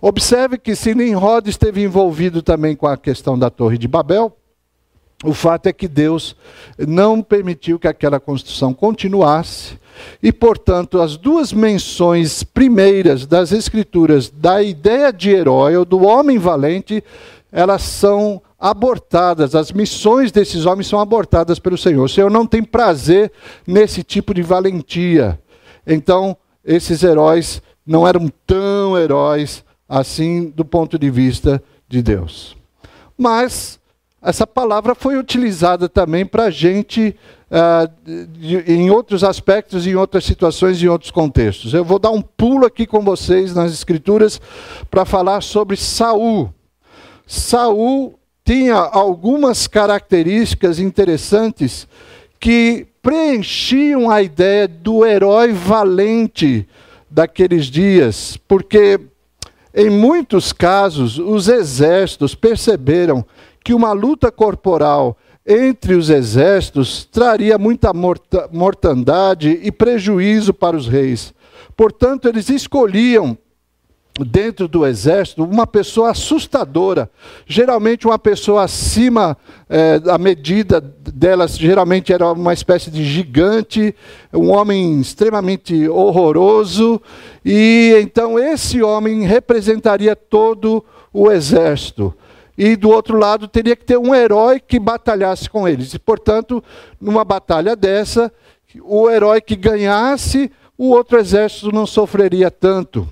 Observe 0.00 0.58
que 0.58 0.74
se 0.74 0.94
Nimrod 0.94 1.48
esteve 1.48 1.82
envolvido 1.82 2.42
também 2.42 2.74
com 2.74 2.86
a 2.86 2.96
questão 2.96 3.38
da 3.38 3.50
Torre 3.50 3.76
de 3.76 3.86
Babel, 3.86 4.34
o 5.24 5.34
fato 5.34 5.66
é 5.66 5.72
que 5.72 5.88
Deus 5.88 6.36
não 6.78 7.20
permitiu 7.20 7.78
que 7.78 7.88
aquela 7.88 8.20
construção 8.20 8.72
continuasse, 8.72 9.76
e, 10.22 10.32
portanto, 10.32 11.00
as 11.00 11.16
duas 11.16 11.52
menções 11.52 12.44
primeiras 12.44 13.26
das 13.26 13.50
Escrituras 13.50 14.30
da 14.30 14.62
ideia 14.62 15.12
de 15.12 15.30
herói 15.30 15.76
ou 15.76 15.84
do 15.84 16.04
homem 16.04 16.38
valente, 16.38 17.02
elas 17.50 17.82
são 17.82 18.40
abortadas, 18.58 19.54
as 19.54 19.70
missões 19.70 20.32
desses 20.32 20.66
homens 20.66 20.88
são 20.88 20.98
abortadas 20.98 21.58
pelo 21.58 21.78
Senhor. 21.78 22.04
O 22.04 22.08
Senhor 22.08 22.30
não 22.30 22.46
tem 22.46 22.62
prazer 22.62 23.30
nesse 23.66 24.02
tipo 24.02 24.34
de 24.34 24.42
valentia. 24.42 25.38
Então, 25.86 26.36
esses 26.64 27.02
heróis 27.02 27.62
não 27.86 28.06
eram 28.06 28.28
tão 28.46 28.98
heróis 28.98 29.64
assim 29.88 30.50
do 30.50 30.64
ponto 30.64 30.98
de 30.98 31.10
vista 31.10 31.62
de 31.88 32.02
Deus. 32.02 32.56
Mas 33.16 33.78
essa 34.20 34.46
palavra 34.46 34.94
foi 34.94 35.16
utilizada 35.16 35.88
também 35.88 36.26
para 36.26 36.44
a 36.44 36.50
gente 36.50 37.16
uh, 37.50 38.28
de, 38.32 38.58
em 38.70 38.90
outros 38.90 39.22
aspectos, 39.22 39.86
em 39.86 39.94
outras 39.94 40.24
situações, 40.24 40.82
em 40.82 40.88
outros 40.88 41.12
contextos. 41.12 41.72
Eu 41.72 41.84
vou 41.84 41.98
dar 41.98 42.10
um 42.10 42.20
pulo 42.20 42.66
aqui 42.66 42.86
com 42.86 43.00
vocês 43.00 43.54
nas 43.54 43.72
Escrituras 43.72 44.40
para 44.90 45.04
falar 45.04 45.40
sobre 45.42 45.76
Saul. 45.76 46.52
Saul 47.26 48.17
tinha 48.48 48.76
algumas 48.76 49.66
características 49.66 50.78
interessantes 50.78 51.86
que 52.40 52.86
preenchiam 53.02 54.10
a 54.10 54.22
ideia 54.22 54.66
do 54.66 55.04
herói 55.04 55.52
valente 55.52 56.66
daqueles 57.10 57.66
dias, 57.66 58.38
porque 58.48 58.98
em 59.74 59.90
muitos 59.90 60.50
casos 60.50 61.18
os 61.18 61.46
exércitos 61.46 62.34
perceberam 62.34 63.22
que 63.62 63.74
uma 63.74 63.92
luta 63.92 64.32
corporal 64.32 65.18
entre 65.46 65.92
os 65.94 66.08
exércitos 66.08 67.04
traria 67.04 67.58
muita 67.58 67.92
mortandade 68.50 69.60
e 69.62 69.70
prejuízo 69.70 70.54
para 70.54 70.74
os 70.74 70.88
reis. 70.88 71.34
Portanto, 71.76 72.26
eles 72.26 72.48
escolhiam 72.48 73.36
dentro 74.24 74.68
do 74.68 74.86
exército 74.86 75.44
uma 75.44 75.66
pessoa 75.66 76.10
assustadora, 76.10 77.10
geralmente 77.46 78.06
uma 78.06 78.18
pessoa 78.18 78.64
acima 78.64 79.36
é, 79.68 79.98
da 79.98 80.18
medida 80.18 80.80
delas, 80.80 81.56
geralmente 81.56 82.12
era 82.12 82.32
uma 82.32 82.52
espécie 82.52 82.90
de 82.90 83.04
gigante, 83.04 83.94
um 84.32 84.50
homem 84.50 85.00
extremamente 85.00 85.88
horroroso, 85.88 87.00
e 87.44 87.94
então 88.00 88.38
esse 88.38 88.82
homem 88.82 89.22
representaria 89.22 90.14
todo 90.14 90.84
o 91.12 91.30
exército. 91.30 92.14
E 92.56 92.74
do 92.74 92.90
outro 92.90 93.16
lado 93.16 93.46
teria 93.46 93.76
que 93.76 93.84
ter 93.84 93.96
um 93.96 94.12
herói 94.12 94.58
que 94.58 94.80
batalhasse 94.80 95.48
com 95.48 95.68
eles. 95.68 95.94
E, 95.94 95.98
portanto, 95.98 96.62
numa 97.00 97.24
batalha 97.24 97.76
dessa, 97.76 98.32
o 98.82 99.08
herói 99.08 99.40
que 99.40 99.54
ganhasse, 99.54 100.50
o 100.76 100.90
outro 100.90 101.18
exército 101.18 101.70
não 101.72 101.86
sofreria 101.86 102.50
tanto. 102.50 103.08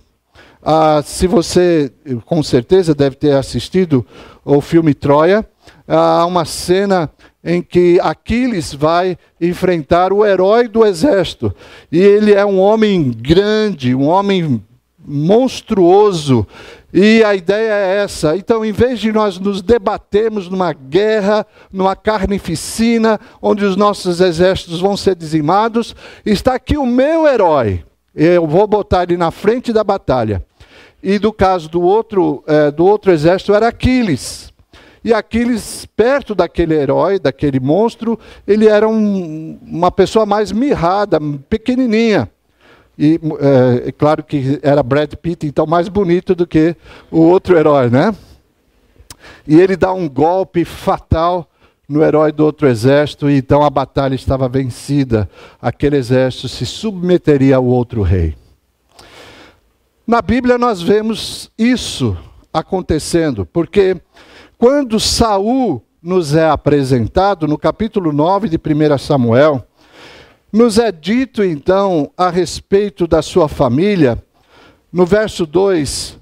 Ah, 0.69 1.01
se 1.01 1.29
você, 1.29 1.93
com 2.25 2.43
certeza, 2.43 2.93
deve 2.93 3.15
ter 3.15 3.37
assistido 3.37 4.05
o 4.45 4.61
filme 4.61 4.95
Troia, 4.95 5.49
há 5.87 6.27
uma 6.27 6.45
cena 6.45 7.09
em 7.45 7.63
que 7.63 8.01
Aquiles 8.03 8.75
vai 8.75 9.17
enfrentar 9.41 10.13
o 10.13 10.27
herói 10.27 10.67
do 10.67 10.85
exército. 10.85 11.55
E 11.93 12.01
ele 12.01 12.35
é 12.35 12.45
um 12.45 12.59
homem 12.59 13.13
grande, 13.13 13.95
um 13.95 14.09
homem 14.09 14.61
monstruoso. 15.07 16.45
E 16.93 17.23
a 17.23 17.33
ideia 17.37 17.73
é 17.73 18.03
essa. 18.03 18.37
Então, 18.37 18.65
em 18.65 18.73
vez 18.73 18.99
de 18.99 19.13
nós 19.13 19.39
nos 19.39 19.63
debatermos 19.63 20.49
numa 20.49 20.73
guerra, 20.73 21.47
numa 21.73 21.95
carnificina, 21.95 23.21
onde 23.41 23.65
os 23.65 23.77
nossos 23.77 24.21
exércitos 24.21 24.81
vão 24.81 24.97
ser 24.97 25.15
dizimados, 25.15 25.95
está 26.25 26.57
aqui 26.57 26.77
o 26.77 26.85
meu 26.85 27.25
herói. 27.25 27.85
Eu 28.13 28.49
vou 28.49 28.67
botar 28.67 29.05
ele 29.05 29.17
na 29.17 29.31
frente 29.31 29.73
da 29.73 29.85
batalha. 29.85 30.45
E 31.09 31.21
do 31.21 31.33
caso 31.33 31.69
do 31.69 31.81
outro, 31.83 32.43
é, 32.49 32.69
do 32.69 32.85
outro 32.85 33.13
exército 33.13 33.55
era 33.55 33.69
Aquiles. 33.69 34.53
E 35.05 35.15
Aquiles, 35.15 35.87
perto 35.97 36.35
daquele 36.35 36.75
herói, 36.75 37.21
daquele 37.21 37.61
monstro, 37.61 38.19
ele 38.45 38.67
era 38.67 38.89
um, 38.89 39.57
uma 39.63 39.93
pessoa 39.93 40.27
mais 40.27 40.51
mirrada, 40.51 41.21
pequenininha. 41.49 42.29
E 42.99 43.21
é, 43.39 43.89
é, 43.89 43.93
claro 43.93 44.25
que 44.25 44.59
era 44.61 44.83
Brad 44.83 45.15
Pitt, 45.15 45.47
então 45.47 45.65
mais 45.65 45.89
bonito 45.89 46.35
do 46.35 46.45
que 46.45 46.75
o 47.09 47.21
outro 47.21 47.57
herói, 47.57 47.89
né? 47.89 48.13
E 49.47 49.61
ele 49.61 49.77
dá 49.77 49.93
um 49.93 50.09
golpe 50.09 50.65
fatal 50.65 51.49
no 51.89 52.03
herói 52.03 52.33
do 52.33 52.45
outro 52.45 52.67
exército, 52.67 53.31
e 53.31 53.37
então 53.37 53.63
a 53.63 53.71
batalha 53.71 54.17
estava 54.17 54.49
vencida. 54.49 55.31
Aquele 55.63 55.99
exército 55.99 56.49
se 56.49 56.67
submeteria 56.67 57.59
ao 57.59 57.65
outro 57.65 58.03
rei. 58.03 58.35
Na 60.07 60.23
Bíblia 60.23 60.57
nós 60.57 60.81
vemos 60.81 61.51
isso 61.59 62.17
acontecendo, 62.53 63.45
porque 63.45 64.01
quando 64.57 65.01
Saul 65.01 65.83
nos 66.01 66.33
é 66.33 66.49
apresentado 66.49 67.49
no 67.49 67.59
capítulo 67.59 68.13
9 68.13 68.49
de 68.49 68.57
1 68.57 68.99
Samuel, 68.99 69.67
nos 70.53 70.79
é 70.79 70.93
dito 70.93 71.43
então 71.43 72.09
a 72.17 72.31
respeito 72.31 73.05
da 73.09 73.21
sua 73.21 73.49
família, 73.49 74.23
no 74.93 75.05
verso 75.05 75.45
2, 75.45 76.21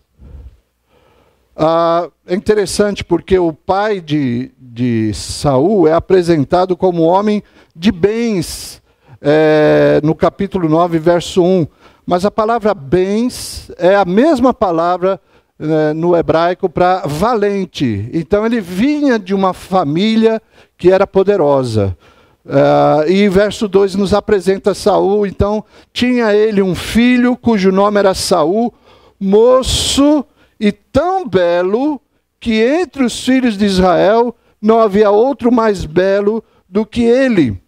ah, 1.55 2.09
é 2.27 2.35
interessante 2.35 3.05
porque 3.05 3.39
o 3.39 3.53
pai 3.53 4.01
de, 4.01 4.51
de 4.59 5.13
Saul 5.13 5.87
é 5.87 5.93
apresentado 5.93 6.75
como 6.75 7.03
homem 7.03 7.43
de 7.77 7.93
bens, 7.93 8.83
é, 9.21 10.01
no 10.03 10.15
capítulo 10.15 10.71
9, 10.71 10.99
verso 10.99 11.43
1. 11.43 11.67
Mas 12.07 12.25
a 12.25 12.31
palavra 12.31 12.75
bens 12.75 13.71
é 13.79 13.95
a 13.97 14.05
mesma 14.05 14.53
palavra 14.53 15.21
né, 15.59 15.93
no 15.93 16.17
hebraico 16.17 16.69
para 16.69 17.03
valente. 17.07 18.09
Então 18.13 18.45
ele 18.45 18.61
vinha 18.61 19.19
de 19.19 19.35
uma 19.35 19.53
família 19.53 20.41
que 20.77 20.91
era 20.91 21.07
poderosa. 21.07 21.97
Uh, 22.45 23.11
e 23.11 23.27
verso 23.29 23.67
2 23.67 23.95
nos 23.95 24.13
apresenta 24.13 24.75
Saul, 24.75 25.27
então 25.27 25.65
tinha 25.95 26.35
ele 26.35 26.61
um 26.61 26.75
filho 26.75 27.39
cujo 27.39 27.73
nome 27.73 27.99
era 27.99 28.13
Saul, 28.13 28.75
moço 29.19 30.23
e 30.61 30.71
tão 30.71 31.27
belo 31.27 31.99
que 32.39 32.61
entre 32.61 33.03
os 33.03 33.25
filhos 33.25 33.57
de 33.57 33.65
Israel 33.65 34.37
não 34.61 34.79
havia 34.79 35.11
outro 35.11 35.51
mais 35.51 35.87
belo 35.87 36.45
do 36.69 36.85
que 36.85 37.03
ele. 37.03 37.59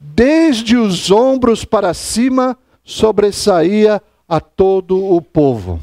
Desde 0.00 0.74
os 0.74 1.10
ombros 1.10 1.66
para 1.66 1.92
cima 1.92 2.56
sobressaía 2.88 4.02
a 4.26 4.40
todo 4.40 5.14
o 5.14 5.20
povo. 5.20 5.78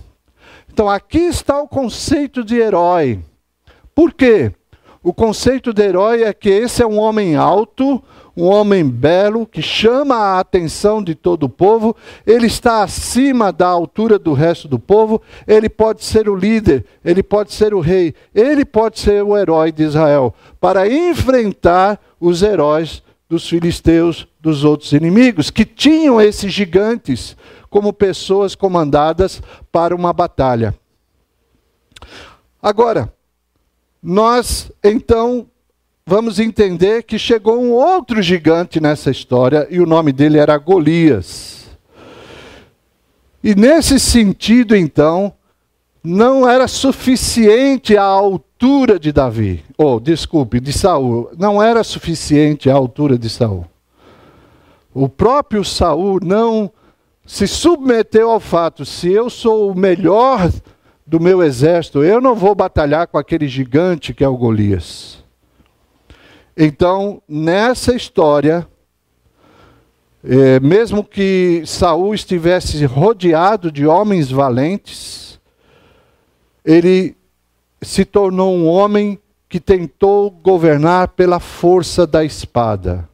Então 0.73 0.89
aqui 0.89 1.19
está 1.19 1.61
o 1.61 1.67
conceito 1.67 2.43
de 2.43 2.55
herói. 2.55 3.19
Por 3.93 4.11
quê? 4.11 4.51
O 5.03 5.13
conceito 5.13 5.71
de 5.71 5.83
herói 5.83 6.23
é 6.23 6.33
que 6.33 6.49
esse 6.49 6.81
é 6.81 6.87
um 6.87 6.97
homem 6.97 7.35
alto, 7.35 8.03
um 8.35 8.45
homem 8.45 8.83
belo, 8.83 9.45
que 9.45 9.61
chama 9.61 10.15
a 10.15 10.39
atenção 10.39 11.01
de 11.01 11.13
todo 11.13 11.43
o 11.43 11.49
povo, 11.49 11.95
ele 12.25 12.47
está 12.47 12.81
acima 12.81 13.53
da 13.53 13.67
altura 13.67 14.17
do 14.17 14.33
resto 14.33 14.67
do 14.67 14.79
povo, 14.79 15.21
ele 15.45 15.69
pode 15.69 16.03
ser 16.03 16.27
o 16.27 16.35
líder, 16.35 16.83
ele 17.05 17.21
pode 17.21 17.53
ser 17.53 17.75
o 17.75 17.79
rei, 17.79 18.15
ele 18.33 18.65
pode 18.65 18.99
ser 18.99 19.23
o 19.23 19.37
herói 19.37 19.71
de 19.71 19.83
Israel, 19.83 20.33
para 20.59 20.89
enfrentar 20.89 21.99
os 22.19 22.41
heróis 22.41 23.03
dos 23.27 23.47
filisteus, 23.47 24.27
dos 24.39 24.63
outros 24.63 24.91
inimigos, 24.91 25.49
que 25.49 25.65
tinham 25.65 26.21
esses 26.21 26.53
gigantes 26.53 27.35
como 27.69 27.91
pessoas 27.91 28.55
comandadas 28.55 29.41
para 29.71 29.95
uma 29.95 30.13
batalha. 30.13 30.73
Agora, 32.61 33.11
nós 34.01 34.71
então 34.83 35.47
vamos 36.05 36.39
entender 36.39 37.03
que 37.03 37.17
chegou 37.17 37.59
um 37.59 37.71
outro 37.71 38.21
gigante 38.21 38.79
nessa 38.79 39.09
história 39.09 39.67
e 39.69 39.79
o 39.79 39.85
nome 39.85 40.11
dele 40.11 40.37
era 40.37 40.57
Golias. 40.57 41.65
E 43.43 43.55
nesse 43.55 43.99
sentido, 43.99 44.75
então, 44.75 45.33
não 46.03 46.47
era 46.47 46.67
suficiente 46.67 47.97
a 47.97 48.03
altura 48.03 48.44
de 48.99 49.11
Davi, 49.11 49.63
ou 49.77 49.99
desculpe, 49.99 50.59
de 50.59 50.71
Saul, 50.71 51.29
não 51.37 51.61
era 51.61 51.83
suficiente 51.83 52.69
a 52.69 52.73
altura 52.73 53.17
de 53.17 53.29
Saul. 53.29 53.65
O 54.93 55.09
próprio 55.09 55.63
Saul 55.63 56.19
não 56.23 56.71
se 57.25 57.47
submeteu 57.47 58.31
ao 58.31 58.39
fato, 58.39 58.85
se 58.85 59.11
eu 59.11 59.29
sou 59.29 59.71
o 59.71 59.75
melhor 59.75 60.51
do 61.05 61.19
meu 61.19 61.43
exército, 61.43 62.03
eu 62.03 62.21
não 62.21 62.35
vou 62.35 62.55
batalhar 62.55 63.07
com 63.07 63.17
aquele 63.17 63.47
gigante 63.47 64.13
que 64.13 64.23
é 64.23 64.27
o 64.27 64.37
Golias. 64.37 65.23
Então, 66.57 67.21
nessa 67.27 67.93
história, 67.93 68.65
é, 70.23 70.59
mesmo 70.59 71.03
que 71.03 71.61
Saul 71.65 72.15
estivesse 72.15 72.83
rodeado 72.85 73.71
de 73.71 73.85
homens 73.85 74.31
valentes, 74.31 75.39
ele 76.63 77.15
se 77.85 78.03
tornou 78.03 78.55
um 78.55 78.67
homem 78.67 79.19
que 79.47 79.59
tentou 79.59 80.31
governar 80.31 81.09
pela 81.09 81.39
força 81.39 82.07
da 82.07 82.25
espada 82.25 83.07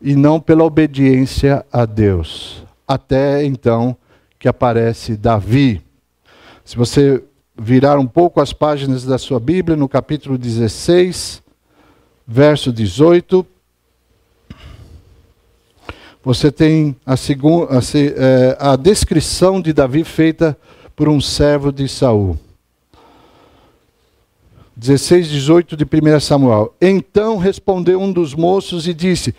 e 0.00 0.16
não 0.16 0.40
pela 0.40 0.64
obediência 0.64 1.64
a 1.70 1.84
Deus. 1.84 2.64
Até 2.86 3.44
então 3.44 3.94
que 4.38 4.48
aparece 4.48 5.14
Davi. 5.14 5.82
Se 6.64 6.74
você 6.74 7.22
virar 7.54 7.98
um 7.98 8.06
pouco 8.06 8.40
as 8.40 8.52
páginas 8.54 9.04
da 9.04 9.18
sua 9.18 9.38
Bíblia, 9.38 9.76
no 9.76 9.88
capítulo 9.88 10.38
16, 10.38 11.42
verso 12.26 12.72
18. 12.72 13.44
Você 16.24 16.50
tem 16.50 16.96
a, 17.04 17.16
segunda, 17.16 17.74
a, 17.74 17.78
é, 17.78 18.56
a 18.58 18.74
descrição 18.74 19.60
de 19.60 19.74
Davi 19.74 20.02
feita 20.02 20.56
por 20.96 21.08
um 21.08 21.20
servo 21.20 21.70
de 21.70 21.86
Saul. 21.88 22.38
16, 24.78 25.28
18 25.28 25.76
de 25.76 25.84
1 25.84 26.20
Samuel. 26.20 26.74
Então 26.80 27.36
respondeu 27.36 28.00
um 28.00 28.12
dos 28.12 28.34
moços 28.34 28.86
e 28.86 28.94
disse: 28.94 29.34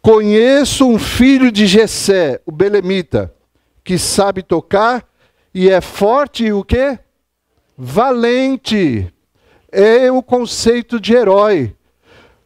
Conheço 0.00 0.86
um 0.86 0.98
filho 0.98 1.50
de 1.50 1.66
Jessé, 1.66 2.40
o 2.46 2.52
belemita, 2.52 3.34
que 3.82 3.98
sabe 3.98 4.42
tocar 4.42 5.04
e 5.54 5.68
é 5.68 5.80
forte 5.80 6.44
e 6.44 6.52
o 6.52 6.62
quê? 6.62 6.98
Valente. 7.76 9.12
É 9.70 10.12
o 10.12 10.22
conceito 10.22 11.00
de 11.00 11.14
herói 11.14 11.74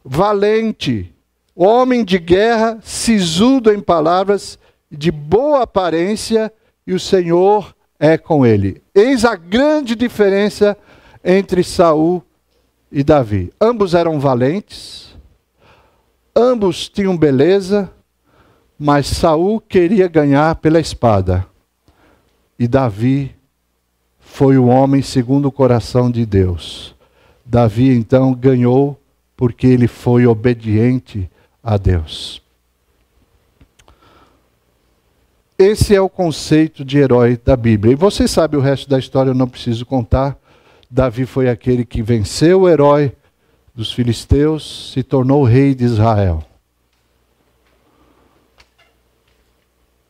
valente, 0.07 1.13
homem 1.53 2.05
de 2.05 2.17
guerra, 2.17 2.79
sisudo 2.81 3.73
em 3.73 3.81
palavras, 3.81 4.57
de 4.89 5.11
boa 5.11 5.63
aparência, 5.63 6.51
e 6.85 6.93
o 6.93 6.99
Senhor 6.99 7.75
é 7.99 8.17
com 8.17 8.45
ele. 8.45 8.81
Eis 8.95 9.25
a 9.25 9.35
grande 9.35 9.95
diferença 9.95 10.77
entre 11.23 11.61
Saul 11.61 12.23
e 12.91 13.03
Davi. 13.03 13.51
Ambos 13.59 13.93
eram 13.93 14.19
valentes, 14.19 15.15
ambos 16.35 16.89
tinham 16.89 17.17
beleza, 17.17 17.91
mas 18.77 19.07
Saul 19.07 19.59
queria 19.59 20.07
ganhar 20.07 20.55
pela 20.55 20.79
espada. 20.79 21.45
E 22.59 22.67
Davi 22.67 23.35
foi 24.19 24.57
o 24.57 24.67
homem 24.67 25.01
segundo 25.01 25.47
o 25.47 25.51
coração 25.51 26.11
de 26.11 26.25
Deus. 26.25 26.95
Davi 27.45 27.89
então 27.89 28.33
ganhou 28.33 28.99
porque 29.35 29.67
ele 29.67 29.87
foi 29.87 30.25
obediente 30.25 31.29
a 31.63 31.77
Deus. 31.77 32.41
Esse 35.57 35.95
é 35.95 36.01
o 36.01 36.09
conceito 36.09 36.85
de 36.85 36.99
herói 36.99 37.39
da 37.43 37.55
Bíblia. 37.55 37.93
E 37.93 37.95
você 37.95 38.27
sabe 38.27 38.55
o 38.55 38.59
resto 38.59 38.87
da 38.87 38.99
história, 38.99 39.31
eu 39.31 39.35
não 39.35 39.47
preciso 39.47 39.85
contar. 39.87 40.37
Davi 40.89 41.25
foi 41.25 41.49
aquele 41.49 41.83
que 41.85 42.01
venceu 42.01 42.61
o 42.61 42.69
herói 42.69 43.15
dos 43.75 43.91
filisteus, 43.91 44.91
se 44.93 45.03
tornou 45.03 45.43
rei 45.43 45.75
de 45.75 45.83
Israel. 45.83 46.43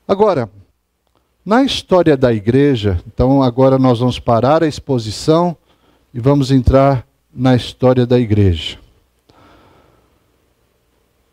Agora, 0.07 0.49
na 1.43 1.63
história 1.63 2.15
da 2.15 2.31
igreja, 2.31 3.01
então 3.07 3.41
agora 3.41 3.77
nós 3.77 3.99
vamos 3.99 4.19
parar 4.19 4.63
a 4.63 4.67
exposição 4.67 5.57
e 6.13 6.19
vamos 6.19 6.51
entrar 6.51 7.05
na 7.33 7.55
história 7.55 8.05
da 8.05 8.19
igreja. 8.19 8.77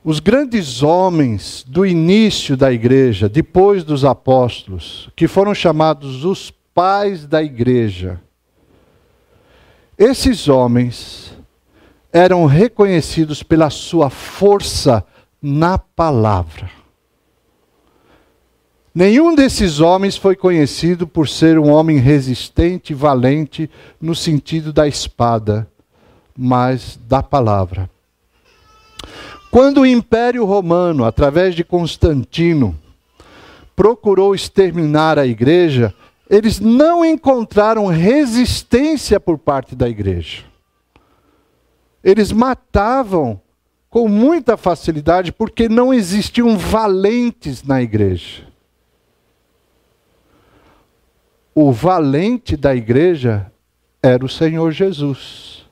Os 0.02 0.20
grandes 0.20 0.83
homens 0.83 1.64
do 1.66 1.87
início 1.87 2.57
da 2.57 2.72
igreja, 2.72 3.28
depois 3.28 3.85
dos 3.85 4.04
apóstolos, 4.04 5.09
que 5.16 5.26
foram 5.26 5.54
chamados 5.54 6.24
os 6.24 6.50
pais 6.74 7.26
da 7.26 7.42
igreja, 7.42 8.20
esses 9.98 10.48
homens 10.48 11.33
eram 12.12 12.46
reconhecidos 12.46 13.42
pela 13.42 13.70
sua 13.70 14.11
força 14.11 15.04
na 15.42 15.76
palavra. 15.78 16.70
Nenhum 18.94 19.35
desses 19.35 19.80
homens 19.80 20.16
foi 20.16 20.37
conhecido 20.37 21.07
por 21.07 21.28
ser 21.28 21.59
um 21.59 21.68
homem 21.70 21.98
resistente 21.98 22.92
e 22.92 22.96
valente 22.96 23.68
no 24.00 24.14
sentido 24.14 24.72
da 24.72 24.87
espada, 24.87 25.68
mas 26.37 26.96
da 27.09 27.20
palavra. 27.20 27.90
Quando 29.50 29.80
o 29.80 29.87
Império 29.87 30.44
Romano, 30.44 31.04
através 31.04 31.57
de 31.57 31.64
Constantino, 31.64 32.76
procurou 33.74 34.35
exterminar 34.35 35.18
a 35.18 35.26
igreja, 35.26 35.92
eles 36.28 36.60
não 36.60 37.04
encontraram 37.04 37.87
resistência 37.87 39.20
por 39.20 39.38
parte 39.38 39.74
da 39.74 39.88
igreja. 39.88 40.44
Eles 42.02 42.32
matavam 42.32 43.40
com 43.90 44.08
muita 44.08 44.56
facilidade 44.56 45.32
porque 45.32 45.68
não 45.68 45.92
existiam 45.92 46.56
valentes 46.58 47.62
na 47.62 47.82
igreja. 47.82 48.46
O 51.54 51.70
valente 51.70 52.56
da 52.56 52.74
igreja 52.74 53.50
era 54.02 54.24
o 54.24 54.28
Senhor 54.28 54.72
Jesus 54.72 55.64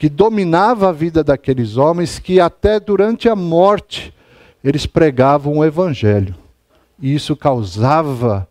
que 0.00 0.08
dominava 0.08 0.88
a 0.88 0.92
vida 0.92 1.22
daqueles 1.22 1.76
homens, 1.76 2.18
que 2.18 2.40
até 2.40 2.80
durante 2.80 3.28
a 3.28 3.36
morte 3.36 4.14
eles 4.64 4.86
pregavam 4.86 5.58
o 5.58 5.64
Evangelho. 5.64 6.34
E 6.98 7.14
isso 7.14 7.36
causava 7.36 8.48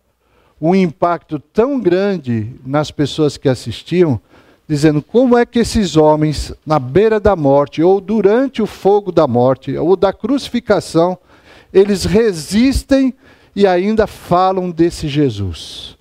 um 0.61 0.75
impacto 0.75 1.39
tão 1.39 1.79
grande 1.79 2.53
nas 2.65 2.91
pessoas 2.91 3.37
que 3.37 3.47
assistiam, 3.47 4.19
dizendo 4.67 5.01
como 5.01 5.37
é 5.37 5.45
que 5.45 5.59
esses 5.59 5.95
homens, 5.95 6.53
na 6.65 6.77
beira 6.77 7.19
da 7.19 7.35
morte, 7.35 7.81
ou 7.81 7.99
durante 8.01 8.61
o 8.61 8.67
fogo 8.67 9.11
da 9.11 9.25
morte, 9.25 9.75
ou 9.77 9.95
da 9.95 10.13
crucificação, 10.13 11.17
eles 11.73 12.03
resistem 12.03 13.13
e 13.55 13.65
ainda 13.65 14.05
falam 14.05 14.69
desse 14.69 15.07
Jesus. 15.07 15.97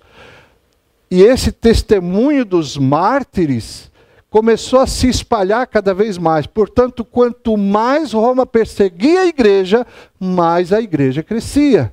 E 1.09 1.21
esse 1.23 1.51
testemunho 1.51 2.45
dos 2.45 2.77
mártires 2.77 3.89
começou 4.29 4.79
a 4.79 4.87
se 4.87 5.09
espalhar 5.09 5.65
cada 5.65 5.93
vez 5.93 6.17
mais. 6.17 6.45
Portanto, 6.45 7.03
quanto 7.03 7.57
mais 7.57 8.13
Roma 8.13 8.45
perseguia 8.45 9.21
a 9.21 9.25
igreja, 9.25 9.87
mais 10.19 10.71
a 10.71 10.79
igreja 10.79 11.23
crescia. 11.23 11.91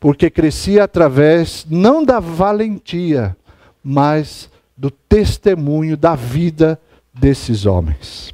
Porque 0.00 0.30
crescia 0.30 0.84
através 0.84 1.66
não 1.68 2.04
da 2.04 2.20
valentia, 2.20 3.36
mas 3.82 4.50
do 4.76 4.90
testemunho 4.90 5.96
da 5.96 6.14
vida 6.14 6.80
desses 7.12 7.66
homens. 7.66 8.32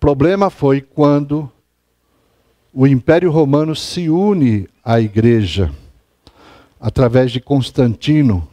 problema 0.00 0.50
foi 0.50 0.80
quando 0.80 1.50
o 2.74 2.86
Império 2.86 3.30
Romano 3.30 3.76
se 3.76 4.08
une 4.08 4.68
à 4.84 5.00
igreja 5.00 5.70
através 6.80 7.30
de 7.30 7.40
Constantino. 7.40 8.48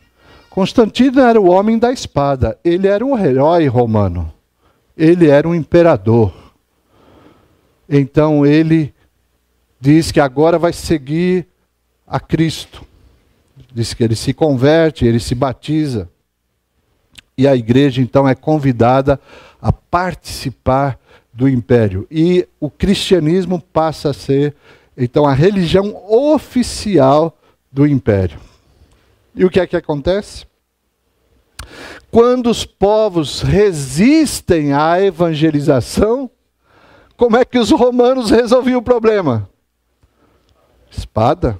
Constantino 0.50 1.22
era 1.22 1.42
o 1.42 1.50
homem 1.50 1.80
da 1.80 1.92
espada, 1.92 2.60
ele 2.64 2.88
era 2.88 3.04
um 3.04 3.18
herói 3.18 3.66
romano, 3.68 4.32
ele 4.96 5.28
era 5.28 5.48
um 5.48 5.56
imperador. 5.56 6.32
Então 7.90 8.46
ele 8.46 8.94
diz 9.80 10.12
que 10.12 10.20
agora 10.20 10.58
vai 10.60 10.74
seguir 10.74 11.48
a 12.06 12.20
Cristo. 12.20 12.86
Diz 13.74 13.94
que 13.94 14.04
ele 14.04 14.16
se 14.16 14.34
converte, 14.34 15.06
ele 15.06 15.20
se 15.20 15.36
batiza. 15.36 16.10
E 17.38 17.48
a 17.48 17.56
igreja 17.56 18.02
então 18.02 18.28
é 18.28 18.36
convidada 18.36 19.20
a 19.62 19.72
participar 19.72 21.00
do 21.32 21.48
império. 21.48 22.08
E 22.12 22.48
o 22.60 22.70
cristianismo 22.70 23.62
passa 23.62 24.10
a 24.10 24.14
ser 24.14 24.56
então 24.98 25.26
a 25.26 25.34
religião 25.34 25.96
oficial 26.10 27.38
do 27.72 27.88
império. 27.88 28.40
E 29.34 29.46
o 29.46 29.50
que 29.50 29.60
é 29.60 29.68
que 29.68 29.78
acontece? 29.78 30.46
Quando 32.12 32.50
os 32.50 32.66
povos 32.66 33.42
resistem 33.42 34.74
à 34.74 35.00
evangelização, 35.02 36.30
como 37.16 37.38
é 37.38 37.46
que 37.46 37.60
os 37.60 37.70
romanos 37.70 38.32
resolviam 38.32 38.80
o 38.80 38.84
problema? 38.84 39.48
Espada. 40.90 41.60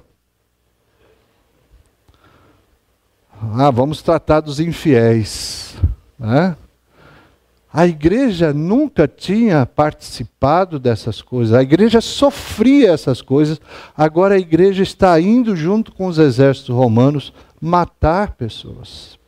Ah, 3.54 3.70
vamos 3.70 4.02
tratar 4.02 4.40
dos 4.40 4.60
infiéis. 4.60 5.76
Né? 6.18 6.56
A 7.72 7.86
igreja 7.86 8.52
nunca 8.52 9.06
tinha 9.06 9.64
participado 9.64 10.78
dessas 10.78 11.22
coisas. 11.22 11.54
A 11.54 11.62
igreja 11.62 12.00
sofria 12.00 12.90
essas 12.90 13.22
coisas. 13.22 13.60
Agora 13.96 14.34
a 14.34 14.38
igreja 14.38 14.82
está 14.82 15.18
indo 15.20 15.54
junto 15.54 15.92
com 15.92 16.06
os 16.06 16.18
exércitos 16.18 16.74
romanos 16.74 17.32
matar 17.60 18.32
pessoas. 18.32 19.18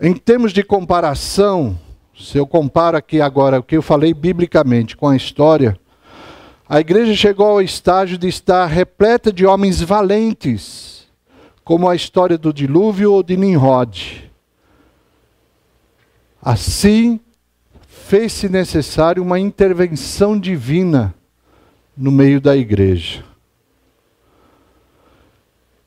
Em 0.00 0.14
termos 0.14 0.52
de 0.52 0.62
comparação, 0.62 1.76
se 2.16 2.38
eu 2.38 2.46
comparo 2.46 2.96
aqui 2.96 3.20
agora 3.20 3.58
o 3.58 3.62
que 3.62 3.76
eu 3.76 3.82
falei 3.82 4.12
biblicamente 4.12 4.96
com 4.96 5.08
a 5.08 5.16
história, 5.16 5.78
a 6.68 6.80
igreja 6.80 7.14
chegou 7.14 7.46
ao 7.46 7.62
estágio 7.62 8.18
de 8.18 8.28
estar 8.28 8.66
repleta 8.66 9.32
de 9.32 9.46
homens 9.46 9.80
valentes 9.80 11.08
como 11.64 11.88
a 11.88 11.94
história 11.94 12.36
do 12.36 12.52
dilúvio 12.52 13.12
ou 13.12 13.22
de 13.22 13.36
Nimrod. 13.36 14.30
Assim, 16.42 17.20
fez-se 17.86 18.48
necessário 18.48 19.22
uma 19.22 19.38
intervenção 19.38 20.38
divina 20.38 21.14
no 21.96 22.10
meio 22.10 22.40
da 22.40 22.56
igreja. 22.56 23.24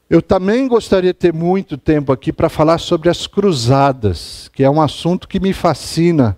Eu 0.10 0.22
também 0.22 0.68
gostaria 0.68 1.14
de 1.14 1.20
ter 1.20 1.34
muito 1.34 1.78
tempo 1.78 2.12
aqui 2.12 2.34
para 2.34 2.50
falar 2.50 2.80
sobre 2.80 3.08
as 3.08 3.28
cruzadas, 3.28 4.50
que 4.54 4.64
é 4.64 4.70
um 4.70 4.82
assunto 4.82 5.28
que 5.28 5.40
me 5.40 5.54
fascina, 5.54 6.38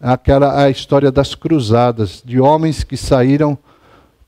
aquela 0.00 0.62
a 0.62 0.70
história 0.70 1.12
das 1.12 1.34
cruzadas, 1.34 2.22
de 2.24 2.40
homens 2.40 2.82
que 2.82 2.96
saíram 2.96 3.58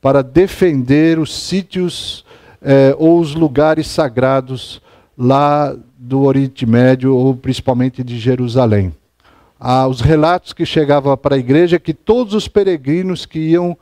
para 0.04 0.22
defender 0.22 1.18
os 1.18 1.34
sítios 1.34 2.26
é, 2.60 2.94
ou 2.98 3.18
os 3.18 3.34
lugares 3.34 3.86
sagrados 3.86 4.82
lá 5.16 5.74
do 5.96 6.24
Oriente 6.24 6.66
Médio, 6.66 7.16
ou 7.16 7.34
principalmente 7.34 8.04
de 8.04 8.18
Jerusalém. 8.18 8.92
Ah, 9.58 9.88
os 9.88 10.02
relatos 10.02 10.52
que 10.52 10.66
chegavam 10.66 11.16
para 11.16 11.36
a 11.36 11.38
igreja 11.38 11.76
é 11.76 11.78
que 11.78 11.94
todos 11.94 12.34
os 12.34 12.46
peregrinos 12.46 13.24
que 13.24 13.38
iam 13.38 13.74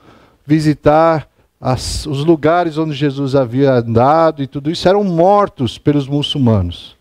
visitar 0.47 1.29
as, 1.61 2.07
os 2.07 2.25
lugares 2.25 2.79
onde 2.79 2.95
Jesus 2.95 3.35
havia 3.35 3.73
andado 3.73 4.45
e 4.45 4.47
tudo 4.47 4.71
isso 4.71 4.89
eram 4.89 5.03
mortos 5.03 5.77
pelos 5.77 6.07
muçulmanos. 6.07 6.97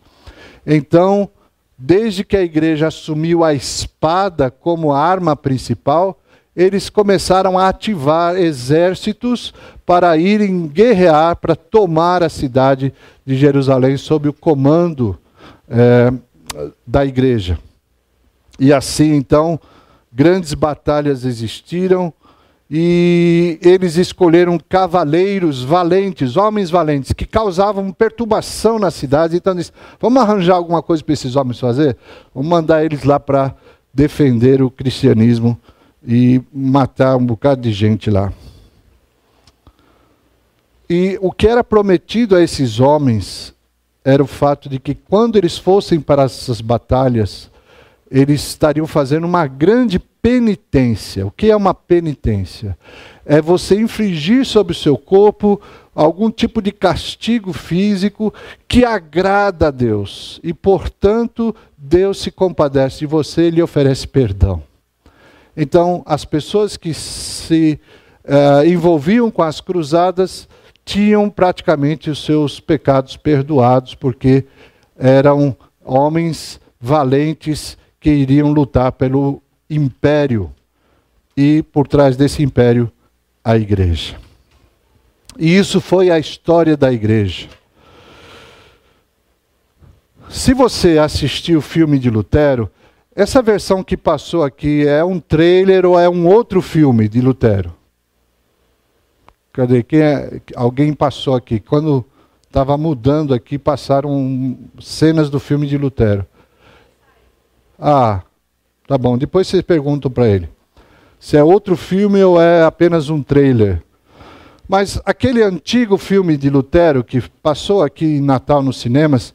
Então, 0.66 1.30
desde 1.78 2.24
que 2.24 2.36
a 2.36 2.42
igreja 2.42 2.88
assumiu 2.88 3.44
a 3.44 3.54
espada 3.54 4.50
como 4.50 4.92
arma 4.92 5.36
principal, 5.36 6.18
eles 6.54 6.90
começaram 6.90 7.58
a 7.58 7.68
ativar 7.68 8.36
exércitos 8.36 9.54
para 9.86 10.16
irem 10.16 10.66
guerrear, 10.66 11.36
para 11.36 11.56
tomar 11.56 12.22
a 12.22 12.28
cidade 12.28 12.92
de 13.24 13.36
Jerusalém 13.36 13.96
sob 13.96 14.28
o 14.28 14.32
comando 14.32 15.18
é, 15.68 16.12
da 16.86 17.06
igreja. 17.06 17.58
E 18.60 18.72
assim, 18.72 19.14
então, 19.14 19.58
grandes 20.12 20.52
batalhas 20.52 21.24
existiram 21.24 22.12
e 22.70 23.58
eles 23.62 23.96
escolheram 23.96 24.58
cavaleiros 24.68 25.62
valentes, 25.62 26.36
homens 26.36 26.70
valentes, 26.70 27.12
que 27.12 27.26
causavam 27.26 27.92
perturbação 27.92 28.78
na 28.78 28.90
cidade. 28.90 29.36
Então, 29.36 29.54
disse, 29.54 29.72
vamos 29.98 30.22
arranjar 30.22 30.56
alguma 30.56 30.82
coisa 30.82 31.02
para 31.02 31.12
esses 31.14 31.34
homens 31.34 31.58
fazer? 31.58 31.96
Vamos 32.34 32.48
mandar 32.48 32.84
eles 32.84 33.04
lá 33.04 33.18
para 33.18 33.54
defender 33.92 34.62
o 34.62 34.70
cristianismo 34.70 35.58
e 36.06 36.40
matar 36.52 37.16
um 37.16 37.24
bocado 37.24 37.60
de 37.60 37.72
gente 37.72 38.10
lá. 38.10 38.32
E 40.88 41.18
o 41.20 41.32
que 41.32 41.46
era 41.46 41.64
prometido 41.64 42.36
a 42.36 42.42
esses 42.42 42.80
homens 42.80 43.54
era 44.04 44.22
o 44.22 44.26
fato 44.26 44.68
de 44.68 44.78
que 44.78 44.94
quando 44.94 45.36
eles 45.36 45.56
fossem 45.56 46.00
para 46.00 46.24
essas 46.24 46.60
batalhas, 46.60 47.50
eles 48.10 48.46
estariam 48.46 48.86
fazendo 48.86 49.24
uma 49.24 49.46
grande 49.46 49.98
penitência. 49.98 51.26
O 51.26 51.30
que 51.30 51.50
é 51.50 51.56
uma 51.56 51.72
penitência? 51.72 52.76
É 53.24 53.40
você 53.40 53.80
infligir 53.80 54.44
sobre 54.44 54.72
o 54.72 54.76
seu 54.76 54.98
corpo 54.98 55.60
algum 55.94 56.30
tipo 56.30 56.60
de 56.60 56.72
castigo 56.72 57.52
físico 57.52 58.32
que 58.68 58.84
agrada 58.84 59.68
a 59.68 59.70
Deus. 59.70 60.40
E, 60.42 60.52
portanto, 60.52 61.54
Deus 61.76 62.20
se 62.20 62.30
compadece 62.30 63.00
de 63.00 63.06
você 63.06 63.48
e 63.48 63.50
lhe 63.50 63.62
oferece 63.62 64.06
perdão. 64.06 64.62
Então, 65.56 66.02
as 66.06 66.24
pessoas 66.24 66.76
que 66.76 66.94
se 66.94 67.78
uh, 68.24 68.66
envolviam 68.66 69.30
com 69.30 69.42
as 69.42 69.60
cruzadas 69.60 70.48
tinham 70.84 71.28
praticamente 71.30 72.10
os 72.10 72.24
seus 72.24 72.58
pecados 72.58 73.16
perdoados, 73.16 73.94
porque 73.94 74.44
eram 74.98 75.56
homens 75.84 76.60
valentes 76.80 77.76
que 78.00 78.10
iriam 78.10 78.52
lutar 78.52 78.92
pelo 78.92 79.40
império 79.70 80.52
e 81.36 81.62
por 81.62 81.86
trás 81.86 82.16
desse 82.16 82.42
império 82.42 82.90
a 83.44 83.56
igreja. 83.56 84.16
E 85.38 85.56
isso 85.56 85.80
foi 85.80 86.10
a 86.10 86.18
história 86.18 86.76
da 86.76 86.92
igreja. 86.92 87.48
Se 90.28 90.52
você 90.52 90.98
assistiu 90.98 91.58
o 91.58 91.62
filme 91.62 91.98
de 91.98 92.10
Lutero, 92.10 92.70
essa 93.14 93.42
versão 93.42 93.82
que 93.82 93.96
passou 93.96 94.42
aqui 94.42 94.86
é 94.86 95.04
um 95.04 95.20
trailer 95.20 95.84
ou 95.84 95.98
é 95.98 96.08
um 96.08 96.26
outro 96.26 96.62
filme 96.62 97.08
de 97.08 97.20
Lutero? 97.20 97.74
Cadê? 99.52 99.82
Quem 99.82 100.00
é? 100.00 100.40
Alguém 100.56 100.94
passou 100.94 101.34
aqui. 101.34 101.60
Quando 101.60 102.04
estava 102.46 102.76
mudando 102.78 103.34
aqui, 103.34 103.58
passaram 103.58 104.58
cenas 104.80 105.28
do 105.28 105.38
filme 105.38 105.66
de 105.66 105.76
Lutero. 105.76 106.26
Ah, 107.78 108.22
tá 108.86 108.96
bom. 108.96 109.18
Depois 109.18 109.46
vocês 109.46 109.62
perguntam 109.62 110.10
para 110.10 110.28
ele 110.28 110.48
se 111.22 111.36
é 111.36 111.44
outro 111.44 111.76
filme 111.76 112.20
ou 112.24 112.42
é 112.42 112.64
apenas 112.64 113.08
um 113.08 113.22
trailer. 113.22 113.80
Mas 114.68 115.00
aquele 115.04 115.40
antigo 115.40 115.96
filme 115.96 116.36
de 116.36 116.50
Lutero 116.50 117.04
que 117.04 117.20
passou 117.40 117.80
aqui 117.80 118.04
em 118.04 118.20
Natal 118.20 118.60
nos 118.60 118.80
cinemas, 118.80 119.32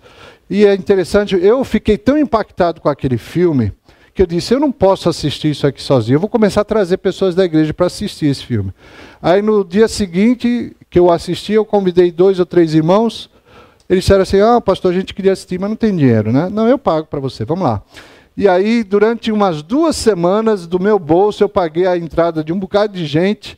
e 0.49 0.65
é 0.65 0.73
interessante, 0.73 1.35
eu 1.35 1.63
fiquei 1.63 1.97
tão 1.97 2.17
impactado 2.17 2.79
com 2.79 2.89
aquele 2.89 3.17
filme 3.17 3.71
que 4.13 4.21
eu 4.21 4.25
disse: 4.25 4.53
eu 4.53 4.59
não 4.59 4.71
posso 4.71 5.09
assistir 5.09 5.51
isso 5.51 5.67
aqui 5.67 5.81
sozinho, 5.81 6.15
eu 6.15 6.19
vou 6.19 6.29
começar 6.29 6.61
a 6.61 6.65
trazer 6.65 6.97
pessoas 6.97 7.35
da 7.35 7.45
igreja 7.45 7.73
para 7.73 7.85
assistir 7.85 8.27
esse 8.27 8.43
filme. 8.43 8.73
Aí 9.21 9.41
no 9.41 9.63
dia 9.63 9.87
seguinte 9.87 10.75
que 10.89 10.99
eu 10.99 11.11
assisti, 11.11 11.53
eu 11.53 11.65
convidei 11.65 12.11
dois 12.11 12.39
ou 12.39 12.45
três 12.45 12.73
irmãos. 12.73 13.29
Eles 13.89 14.03
disseram 14.03 14.23
assim: 14.23 14.39
ah, 14.39 14.59
pastor, 14.59 14.91
a 14.91 14.95
gente 14.95 15.13
queria 15.13 15.33
assistir, 15.33 15.59
mas 15.59 15.69
não 15.69 15.77
tem 15.77 15.95
dinheiro, 15.95 16.31
né? 16.31 16.49
Não, 16.51 16.67
eu 16.67 16.77
pago 16.77 17.07
para 17.07 17.19
você, 17.19 17.45
vamos 17.45 17.63
lá. 17.63 17.81
E 18.35 18.47
aí, 18.47 18.83
durante 18.83 19.31
umas 19.31 19.63
duas 19.63 19.95
semanas, 19.95 20.67
do 20.67 20.79
meu 20.79 20.99
bolso, 20.99 21.43
eu 21.43 21.49
paguei 21.49 21.87
a 21.87 21.97
entrada 21.97 22.43
de 22.43 22.53
um 22.53 22.59
bocado 22.59 22.93
de 22.93 23.05
gente, 23.05 23.57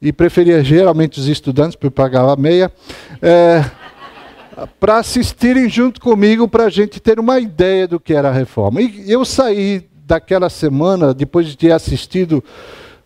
e 0.00 0.12
preferia 0.12 0.62
geralmente 0.62 1.18
os 1.18 1.26
estudantes, 1.26 1.74
porque 1.74 1.90
pagava 1.90 2.36
meia. 2.36 2.70
É, 3.20 3.64
para 4.80 4.98
assistirem 4.98 5.68
junto 5.68 6.00
comigo, 6.00 6.48
para 6.48 6.64
a 6.64 6.70
gente 6.70 7.00
ter 7.00 7.20
uma 7.20 7.38
ideia 7.38 7.86
do 7.86 8.00
que 8.00 8.14
era 8.14 8.28
a 8.28 8.32
reforma. 8.32 8.80
E 8.80 9.10
eu 9.10 9.24
saí 9.24 9.86
daquela 10.06 10.48
semana, 10.48 11.12
depois 11.12 11.46
de 11.46 11.56
ter 11.56 11.72
assistido 11.72 12.42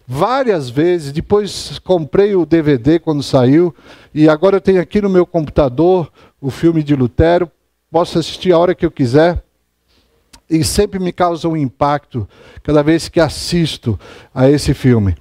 várias 0.07 0.69
vezes, 0.69 1.13
depois 1.13 1.79
comprei 1.81 2.35
o 2.35 2.45
DVD 2.45 2.99
quando 2.99 3.23
saiu, 3.23 3.75
e 4.13 4.29
agora 4.29 4.57
eu 4.57 4.61
tenho 4.61 4.81
aqui 4.81 5.01
no 5.01 5.09
meu 5.09 5.25
computador 5.25 6.11
o 6.41 6.51
filme 6.51 6.83
de 6.83 6.97
Lutero, 6.97 7.51
posso 7.91 8.19
assistir 8.19 8.53
a 8.53 8.59
hora 8.59 8.75
que 8.75 8.85
eu 8.85 8.91
quiser. 8.91 9.43
e 10.51 10.65
sempre 10.65 10.99
me 10.99 11.13
causa 11.13 11.49
um 11.49 11.57
impacto 11.57 12.29
cada 12.65 12.83
vez 12.83 13.09
que 13.09 13.21
assisto 13.21 13.99
a 14.35 14.51
esse 14.51 14.75
filme. 14.75 15.17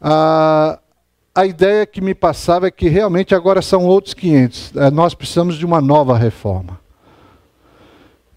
A, 0.00 0.78
a 1.40 1.46
ideia 1.46 1.86
que 1.86 2.02
me 2.02 2.14
passava 2.14 2.66
é 2.66 2.70
que 2.70 2.86
realmente 2.88 3.34
agora 3.34 3.62
são 3.62 3.86
outros 3.86 4.12
500. 4.12 4.76
É, 4.76 4.90
nós 4.90 5.14
precisamos 5.14 5.56
de 5.56 5.64
uma 5.64 5.80
nova 5.80 6.16
reforma. 6.16 6.78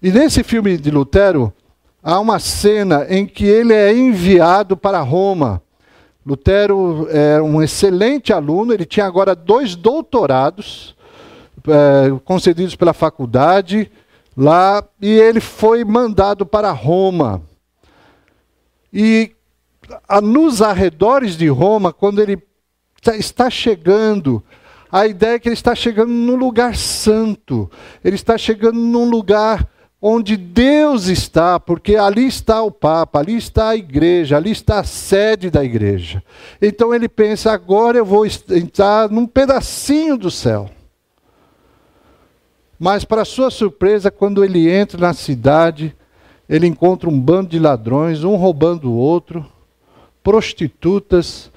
E 0.02 0.10
nesse 0.10 0.42
filme 0.42 0.78
de 0.78 0.90
Lutero, 0.90 1.52
há 2.02 2.18
uma 2.18 2.38
cena 2.38 3.06
em 3.10 3.26
que 3.26 3.44
ele 3.44 3.74
é 3.74 3.94
enviado 3.94 4.74
para 4.74 5.00
Roma. 5.00 5.62
Lutero 6.24 7.06
é 7.10 7.42
um 7.42 7.62
excelente 7.62 8.32
aluno, 8.32 8.72
ele 8.72 8.86
tinha 8.86 9.04
agora 9.04 9.34
dois 9.34 9.76
doutorados 9.76 10.96
é, 11.68 12.18
concedidos 12.24 12.74
pela 12.74 12.94
faculdade 12.94 13.92
lá, 14.34 14.82
e 15.00 15.10
ele 15.10 15.40
foi 15.40 15.84
mandado 15.84 16.46
para 16.46 16.72
Roma. 16.72 17.42
E 18.90 19.32
nos 20.22 20.62
arredores 20.62 21.36
de 21.36 21.48
Roma, 21.48 21.92
quando 21.92 22.22
ele 22.22 22.42
está 23.12 23.50
chegando, 23.50 24.42
a 24.90 25.06
ideia 25.06 25.34
é 25.34 25.38
que 25.38 25.48
ele 25.48 25.54
está 25.54 25.74
chegando 25.74 26.10
num 26.10 26.36
lugar 26.36 26.76
santo, 26.76 27.70
ele 28.04 28.14
está 28.14 28.38
chegando 28.38 28.78
num 28.78 29.08
lugar 29.08 29.68
onde 30.00 30.36
Deus 30.36 31.06
está, 31.08 31.58
porque 31.58 31.96
ali 31.96 32.26
está 32.26 32.62
o 32.62 32.70
Papa, 32.70 33.18
ali 33.18 33.36
está 33.36 33.70
a 33.70 33.76
igreja, 33.76 34.36
ali 34.36 34.50
está 34.50 34.80
a 34.80 34.84
sede 34.84 35.50
da 35.50 35.64
igreja. 35.64 36.22
Então 36.60 36.94
ele 36.94 37.08
pensa: 37.08 37.52
agora 37.52 37.98
eu 37.98 38.04
vou 38.04 38.26
entrar 38.26 39.08
num 39.08 39.26
pedacinho 39.26 40.18
do 40.18 40.30
céu. 40.30 40.70
Mas, 42.78 43.04
para 43.04 43.24
sua 43.24 43.50
surpresa, 43.50 44.10
quando 44.10 44.44
ele 44.44 44.70
entra 44.70 45.00
na 45.00 45.14
cidade, 45.14 45.96
ele 46.46 46.66
encontra 46.66 47.08
um 47.08 47.18
bando 47.18 47.48
de 47.48 47.58
ladrões, 47.58 48.24
um 48.24 48.36
roubando 48.36 48.90
o 48.90 48.96
outro, 48.96 49.46
prostitutas, 50.22 51.50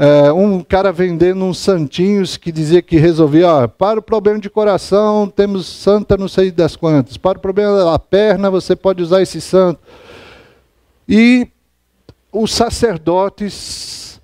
é, 0.00 0.30
um 0.32 0.60
cara 0.60 0.92
vendendo 0.92 1.44
uns 1.44 1.58
santinhos 1.58 2.36
que 2.36 2.52
dizia 2.52 2.80
que 2.80 2.96
resolvia, 2.96 3.48
ó, 3.48 3.66
para 3.66 3.98
o 3.98 4.02
problema 4.02 4.38
de 4.38 4.48
coração, 4.48 5.26
temos 5.28 5.66
santa 5.66 6.16
não 6.16 6.28
sei 6.28 6.52
das 6.52 6.76
quantas, 6.76 7.16
para 7.16 7.36
o 7.36 7.40
problema 7.40 7.76
da 7.84 7.98
perna, 7.98 8.48
você 8.48 8.76
pode 8.76 9.02
usar 9.02 9.20
esse 9.20 9.40
santo. 9.40 9.80
E 11.08 11.48
os 12.30 12.54
sacerdotes 12.54 14.20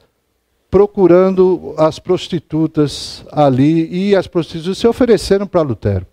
procurando 0.71 1.75
as 1.77 1.99
prostitutas 1.99 3.25
ali, 3.33 3.89
e 3.93 4.15
as 4.15 4.29
prostitutas 4.29 4.79
se 4.79 4.87
ofereceram 4.87 5.45
para 5.45 5.63
Lutero. 5.63 6.07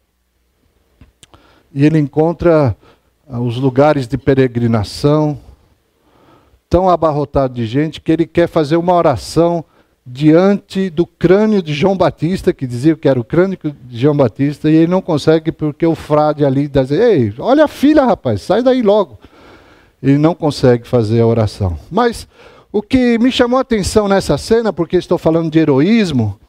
E 1.71 1.85
ele 1.85 1.99
encontra 1.99 2.75
ah, 3.29 3.39
os 3.39 3.57
lugares 3.57 4.07
de 4.07 4.17
peregrinação, 4.17 5.39
tão 6.71 6.87
abarrotado 6.87 7.53
de 7.53 7.65
gente 7.65 7.99
que 7.99 8.09
ele 8.13 8.25
quer 8.25 8.47
fazer 8.47 8.77
uma 8.77 8.93
oração 8.93 9.65
diante 10.07 10.89
do 10.89 11.05
crânio 11.05 11.61
de 11.61 11.73
João 11.73 11.97
Batista, 11.97 12.53
que 12.53 12.65
dizia 12.65 12.95
que 12.95 13.09
era 13.09 13.19
o 13.19 13.25
crânio 13.25 13.59
de 13.83 13.99
João 13.99 14.15
Batista, 14.15 14.69
e 14.71 14.75
ele 14.75 14.87
não 14.87 15.01
consegue 15.01 15.51
porque 15.51 15.85
o 15.85 15.93
frade 15.95 16.45
ali 16.45 16.69
diz: 16.69 16.89
Ei, 16.89 17.33
olha 17.39 17.65
a 17.65 17.67
filha, 17.67 18.05
rapaz, 18.05 18.41
sai 18.43 18.63
daí 18.63 18.81
logo. 18.81 19.19
Ele 20.01 20.17
não 20.17 20.33
consegue 20.33 20.87
fazer 20.87 21.19
a 21.19 21.27
oração. 21.27 21.77
Mas 21.91 22.25
o 22.71 22.81
que 22.81 23.19
me 23.19 23.33
chamou 23.33 23.57
a 23.57 23.63
atenção 23.63 24.07
nessa 24.07 24.37
cena, 24.37 24.71
porque 24.71 24.95
estou 24.95 25.17
falando 25.17 25.51
de 25.51 25.59
heroísmo, 25.59 26.39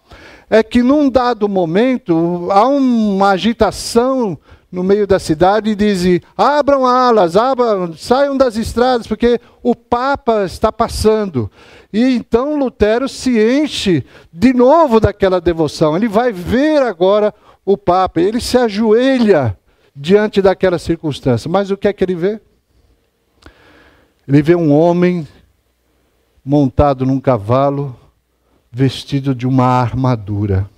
é 0.48 0.62
que 0.62 0.85
num 0.85 1.11
dado 1.11 1.48
momento 1.48 2.46
há 2.52 2.68
uma 2.68 3.30
agitação 3.30 4.38
no 4.72 4.82
meio 4.82 5.06
da 5.06 5.18
cidade 5.18 5.70
e 5.70 5.74
dizem: 5.74 6.22
abram 6.37 6.87
alas, 6.87 7.37
abram, 7.37 7.94
saiam 7.94 8.35
das 8.35 8.56
estradas, 8.56 9.06
porque 9.06 9.38
o 9.62 9.76
Papa 9.76 10.44
está 10.46 10.72
passando. 10.72 11.50
E 11.92 12.16
então 12.16 12.56
Lutero 12.56 13.06
se 13.06 13.38
enche 13.38 14.02
de 14.32 14.54
novo 14.54 14.98
daquela 14.98 15.40
devoção. 15.40 15.94
Ele 15.94 16.08
vai 16.08 16.32
ver 16.32 16.82
agora 16.82 17.35
o 17.66 17.76
Papa, 17.76 18.20
ele 18.20 18.40
se 18.40 18.56
ajoelha 18.56 19.56
diante 19.94 20.40
daquela 20.40 20.78
circunstância. 20.78 21.50
Mas 21.50 21.70
o 21.70 21.76
que 21.76 21.87
é 21.87 21.92
que 21.92 22.02
ele 22.02 22.14
vê? 22.14 22.40
Ele 24.26 24.40
vê 24.40 24.54
um 24.54 24.72
homem 24.72 25.28
montado 26.42 27.04
num 27.04 27.20
cavalo, 27.20 27.94
vestido 28.70 29.35
de 29.35 29.46
uma 29.46 29.66
armadura. 29.66 30.68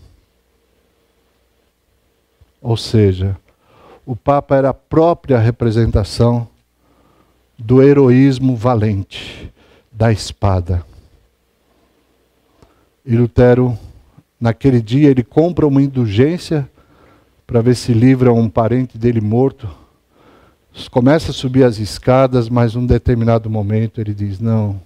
Ou 2.60 2.76
seja, 2.76 3.38
o 4.06 4.14
Papa 4.14 4.56
era 4.56 4.70
a 4.70 4.74
própria 4.74 5.38
representação 5.38 6.46
do 7.58 7.82
heroísmo 7.82 8.56
valente, 8.56 9.52
da 9.90 10.12
espada. 10.12 10.84
E 13.04 13.16
Lutero, 13.16 13.78
naquele 14.40 14.80
dia, 14.80 15.08
ele 15.08 15.22
compra 15.22 15.66
uma 15.66 15.82
indulgência 15.82 16.68
para 17.46 17.62
ver 17.62 17.76
se 17.76 17.92
livra 17.92 18.32
um 18.32 18.48
parente 18.48 18.98
dele 18.98 19.20
morto. 19.20 19.68
Começa 20.90 21.30
a 21.30 21.34
subir 21.34 21.64
as 21.64 21.78
escadas, 21.78 22.48
mas 22.48 22.74
num 22.74 22.86
determinado 22.86 23.48
momento 23.48 24.00
ele 24.00 24.12
diz: 24.12 24.40
Não, 24.40 24.80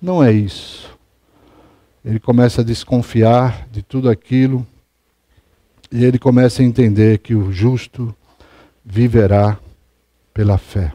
não 0.00 0.22
é 0.22 0.30
isso. 0.30 0.90
Ele 2.04 2.20
começa 2.20 2.60
a 2.60 2.64
desconfiar 2.64 3.66
de 3.70 3.80
tudo 3.82 4.10
aquilo 4.10 4.66
e 5.90 6.04
ele 6.04 6.18
começa 6.18 6.62
a 6.62 6.64
entender 6.64 7.18
que 7.18 7.34
o 7.34 7.52
justo 7.52 8.14
viverá 8.84 9.58
pela 10.34 10.58
fé. 10.58 10.92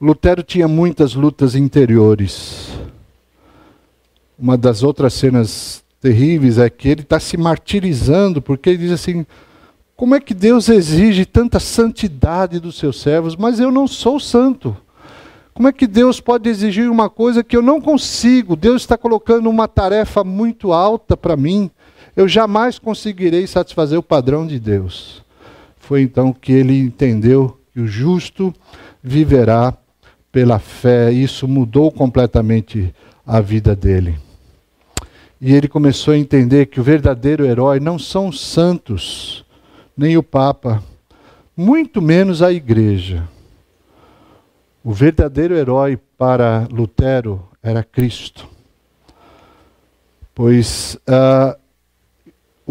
Lutero 0.00 0.42
tinha 0.42 0.66
muitas 0.66 1.14
lutas 1.14 1.54
interiores. 1.54 2.70
Uma 4.38 4.56
das 4.56 4.82
outras 4.82 5.12
cenas 5.12 5.84
terríveis 6.00 6.56
é 6.56 6.70
que 6.70 6.88
ele 6.88 7.02
está 7.02 7.20
se 7.20 7.36
martirizando, 7.36 8.40
porque 8.40 8.70
ele 8.70 8.78
diz 8.78 8.92
assim: 8.92 9.26
como 9.94 10.14
é 10.14 10.20
que 10.20 10.32
Deus 10.32 10.70
exige 10.70 11.26
tanta 11.26 11.60
santidade 11.60 12.58
dos 12.58 12.78
seus 12.78 13.00
servos, 13.02 13.36
mas 13.36 13.60
eu 13.60 13.70
não 13.70 13.86
sou 13.86 14.18
santo? 14.18 14.74
Como 15.52 15.68
é 15.68 15.72
que 15.72 15.86
Deus 15.86 16.18
pode 16.18 16.48
exigir 16.48 16.90
uma 16.90 17.10
coisa 17.10 17.44
que 17.44 17.54
eu 17.54 17.60
não 17.60 17.82
consigo? 17.82 18.56
Deus 18.56 18.80
está 18.80 18.96
colocando 18.96 19.50
uma 19.50 19.68
tarefa 19.68 20.24
muito 20.24 20.72
alta 20.72 21.18
para 21.18 21.36
mim 21.36 21.70
eu 22.16 22.28
jamais 22.28 22.78
conseguirei 22.78 23.46
satisfazer 23.46 23.98
o 23.98 24.02
padrão 24.02 24.46
de 24.46 24.58
Deus. 24.58 25.24
Foi 25.78 26.02
então 26.02 26.32
que 26.32 26.52
ele 26.52 26.78
entendeu 26.78 27.58
que 27.72 27.80
o 27.80 27.86
justo 27.86 28.54
viverá 29.02 29.76
pela 30.30 30.58
fé. 30.58 31.10
Isso 31.10 31.48
mudou 31.48 31.90
completamente 31.90 32.94
a 33.26 33.40
vida 33.40 33.74
dele. 33.74 34.18
E 35.40 35.54
ele 35.54 35.68
começou 35.68 36.12
a 36.14 36.18
entender 36.18 36.66
que 36.66 36.80
o 36.80 36.82
verdadeiro 36.82 37.46
herói 37.46 37.80
não 37.80 37.98
são 37.98 38.28
os 38.28 38.40
santos, 38.40 39.44
nem 39.96 40.16
o 40.16 40.22
Papa, 40.22 40.82
muito 41.56 42.00
menos 42.02 42.42
a 42.42 42.52
igreja. 42.52 43.26
O 44.82 44.92
verdadeiro 44.92 45.54
herói 45.54 45.98
para 46.16 46.66
Lutero 46.70 47.48
era 47.62 47.82
Cristo. 47.82 48.48
Pois 50.34 50.96
uh, 51.06 51.59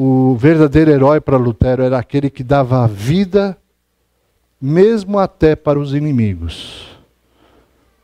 o 0.01 0.33
verdadeiro 0.37 0.91
herói 0.91 1.19
para 1.19 1.35
Lutero 1.35 1.83
era 1.83 1.99
aquele 1.99 2.29
que 2.29 2.41
dava 2.41 2.85
a 2.85 2.87
vida, 2.87 3.57
mesmo 4.61 5.19
até 5.19 5.57
para 5.57 5.77
os 5.77 5.93
inimigos. 5.93 6.87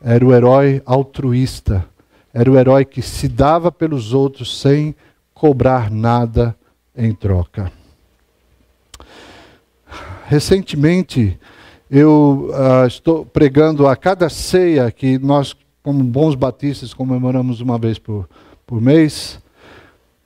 Era 0.04 0.22
o 0.22 0.34
herói 0.34 0.82
altruísta, 0.84 1.86
era 2.34 2.52
o 2.52 2.58
herói 2.58 2.84
que 2.84 3.00
se 3.00 3.28
dava 3.28 3.72
pelos 3.72 4.12
outros 4.12 4.60
sem 4.60 4.94
cobrar 5.32 5.90
nada 5.90 6.54
em 6.94 7.14
troca. 7.14 7.72
Recentemente, 10.26 11.40
eu 11.90 12.50
uh, 12.50 12.86
estou 12.86 13.24
pregando 13.24 13.88
a 13.88 13.96
cada 13.96 14.28
ceia 14.28 14.90
que 14.90 15.18
nós, 15.18 15.56
como 15.82 16.04
bons 16.04 16.34
batistas, 16.34 16.92
comemoramos 16.92 17.62
uma 17.62 17.78
vez 17.78 17.98
por, 17.98 18.28
por 18.66 18.82
mês. 18.82 19.40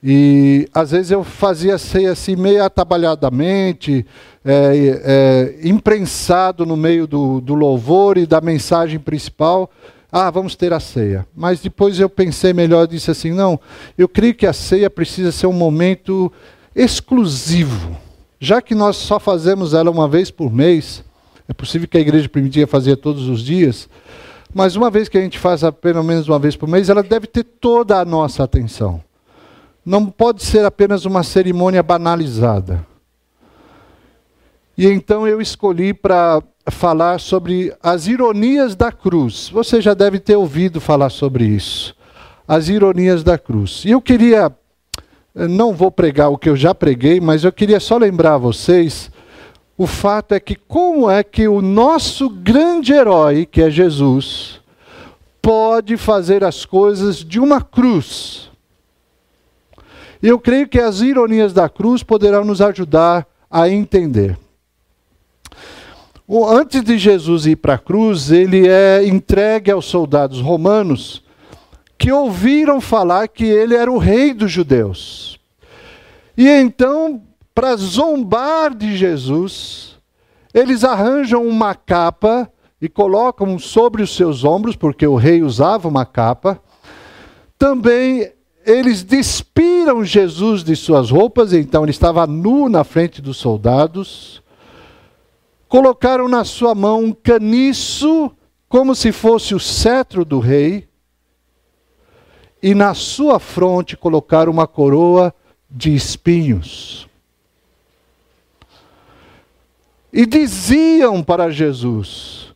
E 0.03 0.67
às 0.73 0.93
vezes 0.93 1.11
eu 1.11 1.23
fazia 1.23 1.77
ceia 1.77 2.13
assim, 2.13 2.35
meio 2.35 2.65
atabalhadamente, 2.65 4.07
é, 4.43 5.55
é, 5.63 5.69
imprensado 5.69 6.65
no 6.65 6.77
meio 6.77 7.07
do, 7.07 7.41
do 7.41 7.55
louvor 7.55 8.17
e 8.17 8.27
da 8.27 8.41
mensagem 8.41 8.99
principal. 8.99 9.71
Ah, 10.11 10.31
vamos 10.31 10.57
ter 10.57 10.73
a 10.73 10.81
ceia. 10.81 11.27
Mas 11.37 11.61
depois 11.61 12.01
eu 12.01 12.09
pensei 12.09 12.53
melhor 12.53 12.85
e 12.85 12.89
disse 12.89 13.11
assim: 13.11 13.31
não, 13.31 13.61
eu 13.97 14.09
creio 14.09 14.35
que 14.35 14.47
a 14.47 14.55
ceia 14.55 14.89
precisa 14.89 15.31
ser 15.31 15.47
um 15.47 15.53
momento 15.53 16.33
exclusivo. 16.75 17.97
Já 18.39 18.63
que 18.63 18.75
nós 18.75 18.97
só 18.97 19.21
fazemos 19.21 19.75
ela 19.75 19.91
uma 19.91 20.09
vez 20.09 20.31
por 20.31 20.51
mês, 20.51 21.05
é 21.47 21.53
possível 21.53 21.87
que 21.87 21.99
a 21.99 22.01
igreja 22.01 22.27
primitiva 22.27 22.67
fazia 22.67 22.97
todos 22.97 23.29
os 23.29 23.43
dias, 23.43 23.87
mas 24.53 24.77
uma 24.77 24.91
vez 24.91 25.11
que 25.11 25.19
a 25.19 25.21
gente 25.21 25.39
faz 25.39 25.61
pelo 25.83 26.03
menos 26.03 26.27
uma 26.27 26.39
vez 26.39 26.57
por 26.57 26.67
mês, 26.67 26.89
ela 26.89 27.03
deve 27.03 27.27
ter 27.27 27.45
toda 27.45 28.01
a 28.01 28.05
nossa 28.05 28.43
atenção 28.43 29.03
não 29.85 30.07
pode 30.07 30.43
ser 30.43 30.65
apenas 30.65 31.05
uma 31.05 31.23
cerimônia 31.23 31.83
banalizada. 31.83 32.87
E 34.77 34.87
então 34.87 35.27
eu 35.27 35.41
escolhi 35.41 35.93
para 35.93 36.43
falar 36.71 37.21
sobre 37.21 37.75
as 37.83 38.07
ironias 38.07 38.75
da 38.75 38.93
cruz. 38.93 39.51
Você 39.53 39.81
já 39.81 39.95
deve 39.95 40.19
ter 40.19 40.37
ouvido 40.37 40.81
falar 40.81 41.11
sobre 41.11 41.45
isso. 41.45 41.95
As 42.47 42.69
ironias 42.69 43.23
da 43.23 43.39
cruz. 43.39 43.83
E 43.85 43.91
eu 43.91 44.01
queria, 44.01 44.53
não 45.35 45.73
vou 45.73 45.91
pregar 45.91 46.31
o 46.31 46.39
que 46.39 46.49
eu 46.49 46.57
já 46.57 46.75
preguei, 46.75 47.21
mas 47.21 47.45
eu 47.45 47.53
queria 47.53 47.81
só 47.81 47.97
lembrar 47.97 48.35
a 48.35 48.39
vocês 48.39 49.11
o 49.81 49.87
fato 49.87 50.35
é 50.35 50.41
que 50.41 50.55
como 50.55 51.11
é 51.11 51.25
que 51.25 51.49
o 51.49 51.63
nosso 51.63 52.29
grande 52.29 52.93
herói, 52.93 53.47
que 53.47 53.63
é 53.63 53.71
Jesus, 53.71 54.61
pode 55.41 55.97
fazer 55.97 56.45
as 56.45 56.67
coisas 56.67 57.25
de 57.25 57.41
uma 57.41 57.63
cruz. 57.63 58.50
E 60.23 60.29
eu 60.29 60.39
creio 60.39 60.69
que 60.69 60.79
as 60.79 61.01
ironias 61.01 61.53
da 61.53 61.69
cruz 61.69 62.03
poderão 62.03 62.45
nos 62.45 62.61
ajudar 62.61 63.27
a 63.51 63.69
entender. 63.69 64.39
Antes 66.49 66.83
de 66.83 66.97
Jesus 66.97 67.47
ir 67.47 67.57
para 67.57 67.75
a 67.75 67.79
cruz, 67.79 68.31
ele 68.31 68.69
é 68.69 69.05
entregue 69.07 69.71
aos 69.71 69.87
soldados 69.87 70.41
romanos 70.41 71.25
que 71.99 72.13
ouviram 72.13 72.81
falar 72.81 73.29
que 73.29 73.45
ele 73.45 73.75
era 73.75 73.91
o 73.91 73.99
rei 73.99 74.33
dos 74.33 74.51
judeus. 74.51 75.39
E 76.37 76.49
então 76.49 77.23
para 77.55 77.77
zombar 77.77 78.75
de 78.75 78.97
Jesus, 78.97 79.99
eles 80.55 80.83
arranjam 80.83 81.47
uma 81.47 81.75
capa 81.75 82.51
e 82.81 82.89
colocam 82.89 83.59
sobre 83.59 84.03
os 84.03 84.17
seus 84.17 84.45
ombros, 84.45 84.77
porque 84.77 85.07
o 85.07 85.17
rei 85.17 85.43
usava 85.43 85.87
uma 85.87 86.07
capa. 86.07 86.59
Também 87.59 88.33
eles 88.65 89.03
despiram 89.03 90.05
Jesus 90.05 90.63
de 90.63 90.77
suas 90.77 91.11
roupas, 91.11 91.53
então 91.53 91.83
ele 91.83 91.91
estava 91.91 92.27
nu 92.27 92.69
na 92.69 92.85
frente 92.85 93.23
dos 93.23 93.37
soldados. 93.37 94.43
Colocaram 95.69 96.29
na 96.29 96.45
sua 96.45 96.75
mão 96.75 97.05
um 97.05 97.13
caniço, 97.13 98.31
como 98.69 98.95
se 98.95 99.13
fosse 99.13 99.55
o 99.55 99.61
cetro 99.61 100.25
do 100.25 100.39
rei. 100.39 100.89
E 102.63 102.75
na 102.75 102.93
sua 102.93 103.39
fronte 103.39 103.97
colocaram 103.97 104.53
uma 104.53 104.67
coroa 104.67 105.35
de 105.71 105.95
espinhos. 105.95 107.09
E 110.13 110.27
diziam 110.27 111.23
para 111.23 111.51
Jesus: 111.51 112.50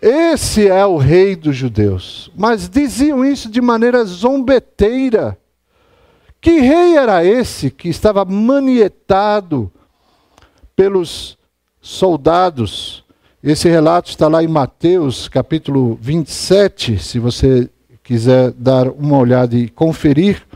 Esse 0.00 0.66
é 0.66 0.86
o 0.86 0.96
rei 0.96 1.36
dos 1.36 1.54
judeus. 1.54 2.30
Mas 2.34 2.68
diziam 2.68 3.22
isso 3.22 3.50
de 3.50 3.60
maneira 3.60 4.02
zombeteira. 4.04 5.36
Que 6.40 6.58
rei 6.60 6.96
era 6.96 7.22
esse 7.22 7.70
que 7.70 7.88
estava 7.90 8.24
manietado 8.24 9.70
pelos 10.74 11.36
soldados? 11.82 13.04
Esse 13.42 13.68
relato 13.68 14.08
está 14.08 14.26
lá 14.26 14.42
em 14.42 14.48
Mateus, 14.48 15.28
capítulo 15.28 15.98
27, 16.00 16.98
se 16.98 17.18
você 17.18 17.68
quiser 18.02 18.52
dar 18.52 18.88
uma 18.88 19.18
olhada 19.18 19.54
e 19.54 19.68
conferir. 19.68 20.46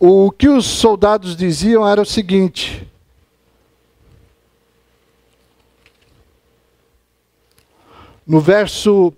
O 0.00 0.32
que 0.32 0.48
os 0.48 0.64
soldados 0.64 1.36
diziam 1.36 1.86
era 1.86 2.02
o 2.02 2.06
seguinte: 2.06 2.87
no 8.28 8.40
verso 8.40 9.10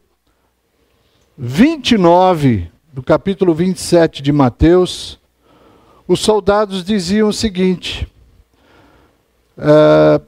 29 1.36 2.70
do 2.92 3.02
capítulo 3.02 3.52
27 3.52 4.22
de 4.22 4.30
Mateus, 4.30 5.18
os 6.06 6.20
soldados 6.20 6.84
diziam 6.84 7.28
o 7.28 7.32
seguinte, 7.32 8.06
é, 9.58 10.20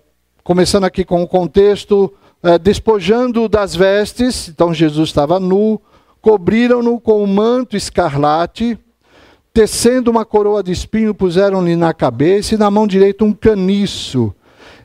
começando 0.43 0.83
aqui 0.83 1.05
com 1.05 1.23
o 1.23 1.29
contexto, 1.29 2.13
é, 2.43 2.59
despojando 2.59 3.49
das 3.49 3.73
vestes, 3.73 4.49
então 4.49 4.75
Jesus 4.75 5.11
estava 5.11 5.39
nu, 5.39 5.81
cobriram-no 6.21 6.99
com 6.99 7.23
um 7.23 7.27
manto 7.29 7.77
escarlate, 7.77 8.77
tecendo 9.55 10.11
uma 10.11 10.25
coroa 10.25 10.61
de 10.61 10.73
espinho, 10.73 11.15
puseram-lhe 11.15 11.77
na 11.77 11.95
cabeça 11.95 12.57
e 12.57 12.59
na 12.59 12.69
mão 12.69 12.89
direita 12.89 13.25
um 13.25 13.33
caniço. 13.33 14.35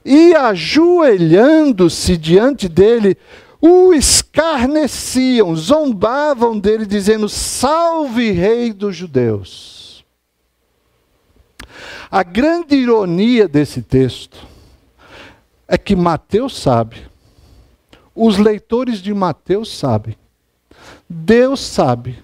E 0.06 0.36
ajoelhando-se 0.36 2.16
diante 2.16 2.70
dele, 2.70 3.18
o 3.62 3.94
escarneciam, 3.94 5.56
zombavam 5.56 6.60
dele, 6.60 6.86
dizendo: 6.86 7.28
Salve, 7.28 8.32
Rei 8.32 8.72
dos 8.72 8.96
Judeus. 8.96 10.06
A 12.10 12.24
grande 12.24 12.76
ironia 12.76 13.48
desse 13.48 13.82
texto 13.82 14.46
é 15.68 15.78
que 15.78 15.96
Mateus 15.96 16.58
sabe, 16.58 17.06
os 18.16 18.38
leitores 18.38 19.00
de 19.00 19.14
Mateus 19.14 19.78
sabem, 19.78 20.16
Deus 21.10 21.60
sabe 21.60 22.24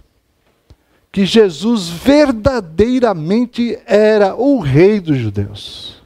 que 1.11 1.25
Jesus 1.25 1.89
verdadeiramente 1.89 3.77
era 3.85 4.35
o 4.35 4.59
Rei 4.59 4.99
dos 4.99 5.17
Judeus. 5.17 6.01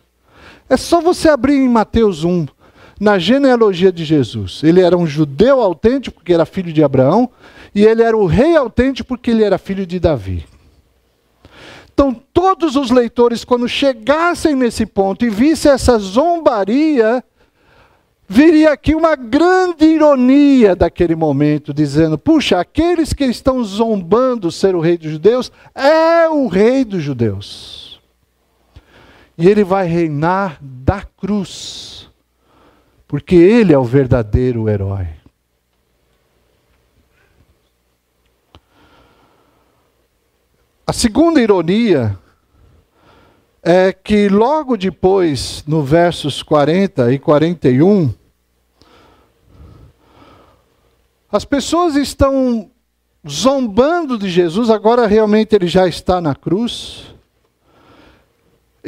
É 0.67 0.75
só 0.75 0.99
você 0.99 1.29
abrir 1.29 1.55
em 1.55 1.69
Mateus 1.69 2.23
1 2.23 2.45
na 2.99 3.19
genealogia 3.19 3.91
de 3.91 4.03
Jesus. 4.03 4.61
Ele 4.63 4.81
era 4.81 4.97
um 4.97 5.05
judeu 5.05 5.61
autêntico, 5.61 6.17
porque 6.17 6.33
era 6.33 6.45
filho 6.45 6.73
de 6.73 6.83
Abraão, 6.83 7.29
e 7.73 7.85
ele 7.85 8.01
era 8.01 8.17
o 8.17 8.25
rei 8.25 8.55
autêntico, 8.55 9.09
porque 9.09 9.31
ele 9.31 9.43
era 9.43 9.57
filho 9.57 9.85
de 9.85 9.99
Davi. 9.99 10.45
Então, 11.93 12.13
todos 12.33 12.75
os 12.75 12.91
leitores, 12.91 13.43
quando 13.43 13.67
chegassem 13.67 14.55
nesse 14.55 14.85
ponto 14.85 15.25
e 15.25 15.29
vissem 15.29 15.71
essa 15.71 15.97
zombaria, 15.97 17.23
viria 18.27 18.71
aqui 18.71 18.93
uma 18.93 19.15
grande 19.15 19.85
ironia 19.85 20.75
daquele 20.75 21.15
momento, 21.15 21.73
dizendo: 21.73 22.17
puxa, 22.17 22.59
aqueles 22.59 23.13
que 23.13 23.25
estão 23.25 23.63
zombando 23.63 24.51
ser 24.51 24.75
o 24.75 24.79
rei 24.79 24.97
dos 24.97 25.11
judeus 25.11 25.51
é 25.73 26.29
o 26.29 26.47
rei 26.47 26.85
dos 26.85 27.01
judeus. 27.01 27.99
E 29.35 29.47
ele 29.47 29.63
vai 29.63 29.87
reinar 29.87 30.59
da 30.61 31.01
cruz 31.01 32.06
porque 33.07 33.35
ele 33.35 33.73
é 33.73 33.77
o 33.77 33.83
verdadeiro 33.83 34.67
herói. 34.67 35.07
A 40.85 40.93
segunda 40.93 41.41
ironia 41.41 42.17
é 43.61 43.91
que 43.91 44.29
logo 44.29 44.77
depois, 44.77 45.63
no 45.67 45.83
versos 45.83 46.41
40 46.41 47.11
e 47.11 47.19
41, 47.19 48.13
as 51.29 51.43
pessoas 51.43 51.95
estão 51.95 52.71
zombando 53.27 54.17
de 54.17 54.29
Jesus, 54.29 54.69
agora 54.69 55.05
realmente 55.05 55.53
ele 55.53 55.67
já 55.67 55.85
está 55.87 56.21
na 56.21 56.33
cruz. 56.33 57.13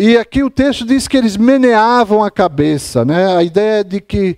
E 0.01 0.17
aqui 0.17 0.41
o 0.41 0.49
texto 0.49 0.85
diz 0.85 1.09
que 1.09 1.17
eles 1.17 1.35
meneavam 1.35 2.23
a 2.23 2.31
cabeça, 2.31 3.03
né? 3.03 3.35
A 3.35 3.43
ideia 3.43 3.83
de 3.83 3.99
que 3.99 4.38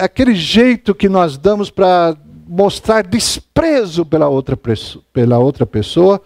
aquele 0.00 0.34
jeito 0.34 0.92
que 0.92 1.08
nós 1.08 1.38
damos 1.38 1.70
para 1.70 2.16
mostrar 2.44 3.04
desprezo 3.04 4.04
pela 4.04 4.26
outra, 4.28 4.58
pela 5.12 5.38
outra 5.38 5.64
pessoa. 5.64 6.20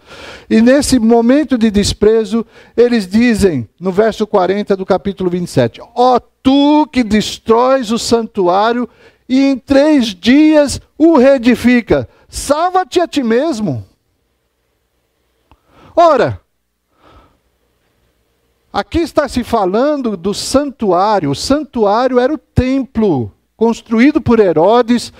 E 0.49 0.63
nesse 0.63 0.97
momento 0.97 1.59
de 1.59 1.69
desprezo, 1.69 2.43
eles 2.75 3.07
dizem, 3.07 3.69
no 3.79 3.91
verso 3.91 4.25
40 4.25 4.75
do 4.75 4.83
capítulo 4.83 5.29
27, 5.29 5.79
ó 5.81 6.15
oh, 6.15 6.19
tu 6.41 6.87
que 6.91 7.03
destróis 7.03 7.91
o 7.91 7.99
santuário 7.99 8.89
e 9.29 9.43
em 9.43 9.59
três 9.59 10.07
dias 10.07 10.81
o 10.97 11.17
reedifica, 11.17 12.09
salva-te 12.27 12.99
a 12.99 13.07
ti 13.07 13.21
mesmo. 13.21 13.85
Ora, 15.95 16.41
Aqui 18.71 18.99
está 18.99 19.27
se 19.27 19.43
falando 19.43 20.15
do 20.15 20.33
santuário. 20.33 21.31
O 21.31 21.35
santuário 21.35 22.19
era 22.19 22.33
o 22.33 22.37
templo 22.37 23.31
construído 23.57 24.21
por 24.21 24.39
Herodes 24.39 25.11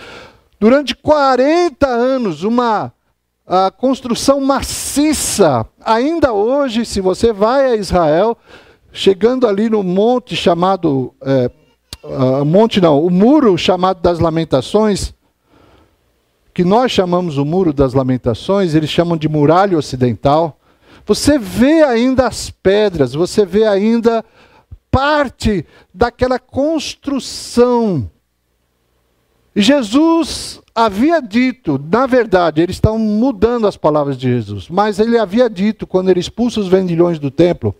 durante 0.59 0.95
40 0.95 1.87
anos, 1.87 2.43
uma 2.43 2.93
construção 3.77 4.39
maciça. 4.39 5.65
Ainda 5.83 6.31
hoje, 6.31 6.85
se 6.85 7.01
você 7.01 7.33
vai 7.33 7.71
a 7.71 7.75
Israel, 7.75 8.37
chegando 8.91 9.47
ali 9.47 9.67
no 9.67 9.81
monte 9.81 10.35
chamado 10.35 11.15
é, 11.21 11.49
monte 12.45 12.79
não, 12.79 13.03
o 13.03 13.09
muro 13.09 13.57
chamado 13.57 14.01
das 14.01 14.19
Lamentações, 14.19 15.13
que 16.53 16.63
nós 16.63 16.91
chamamos 16.91 17.37
o 17.37 17.45
muro 17.45 17.73
das 17.73 17.93
Lamentações, 17.93 18.75
eles 18.75 18.89
chamam 18.89 19.17
de 19.17 19.27
muralha 19.27 19.77
ocidental. 19.77 20.58
Você 21.09 21.39
vê 21.39 21.81
ainda 21.81 22.27
as 22.27 22.51
pedras, 22.51 23.15
você 23.15 23.43
vê 23.43 23.65
ainda 23.65 24.23
parte 24.91 25.65
daquela 25.91 26.37
construção. 26.37 28.07
Jesus 29.55 30.61
havia 30.75 31.19
dito, 31.19 31.83
na 31.91 32.05
verdade, 32.05 32.61
eles 32.61 32.75
estão 32.75 32.99
mudando 32.99 33.65
as 33.65 33.75
palavras 33.75 34.19
de 34.19 34.29
Jesus, 34.29 34.69
mas 34.69 34.99
ele 34.99 35.17
havia 35.17 35.49
dito, 35.49 35.87
quando 35.87 36.11
ele 36.11 36.19
expulsa 36.19 36.59
os 36.59 36.67
vendilhões 36.67 37.17
do 37.17 37.31
templo, 37.31 37.73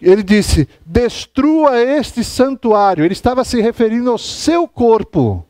Ele 0.00 0.22
disse: 0.22 0.66
destrua 0.86 1.78
este 1.78 2.24
santuário. 2.24 3.04
Ele 3.04 3.12
estava 3.12 3.44
se 3.44 3.60
referindo 3.60 4.10
ao 4.10 4.16
seu 4.16 4.66
corpo. 4.66 5.44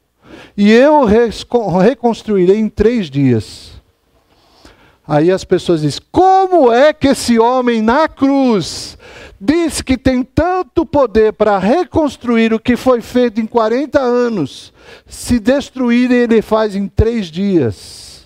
E 0.57 0.69
eu 0.69 1.05
reconstruirei 1.05 2.59
em 2.59 2.69
três 2.69 3.09
dias. 3.09 3.80
Aí 5.11 5.33
as 5.33 5.43
pessoas 5.43 5.81
dizem: 5.81 6.01
como 6.13 6.73
é 6.73 6.93
que 6.93 7.09
esse 7.09 7.37
homem 7.37 7.83
na 7.83 8.07
cruz 8.07 8.97
diz 9.41 9.83
que 9.83 9.99
tem 9.99 10.23
tanto 10.23 10.87
poder 10.87 11.33
para 11.33 11.59
reconstruir 11.59 12.55
o 12.55 12.61
que 12.61 12.77
foi 12.77 13.01
feito 13.01 13.41
em 13.41 13.47
40 13.47 13.99
anos, 13.99 14.73
se 15.09 15.41
destruir 15.41 16.13
ele 16.13 16.41
faz 16.41 16.77
em 16.77 16.87
três 16.87 17.27
dias? 17.27 18.25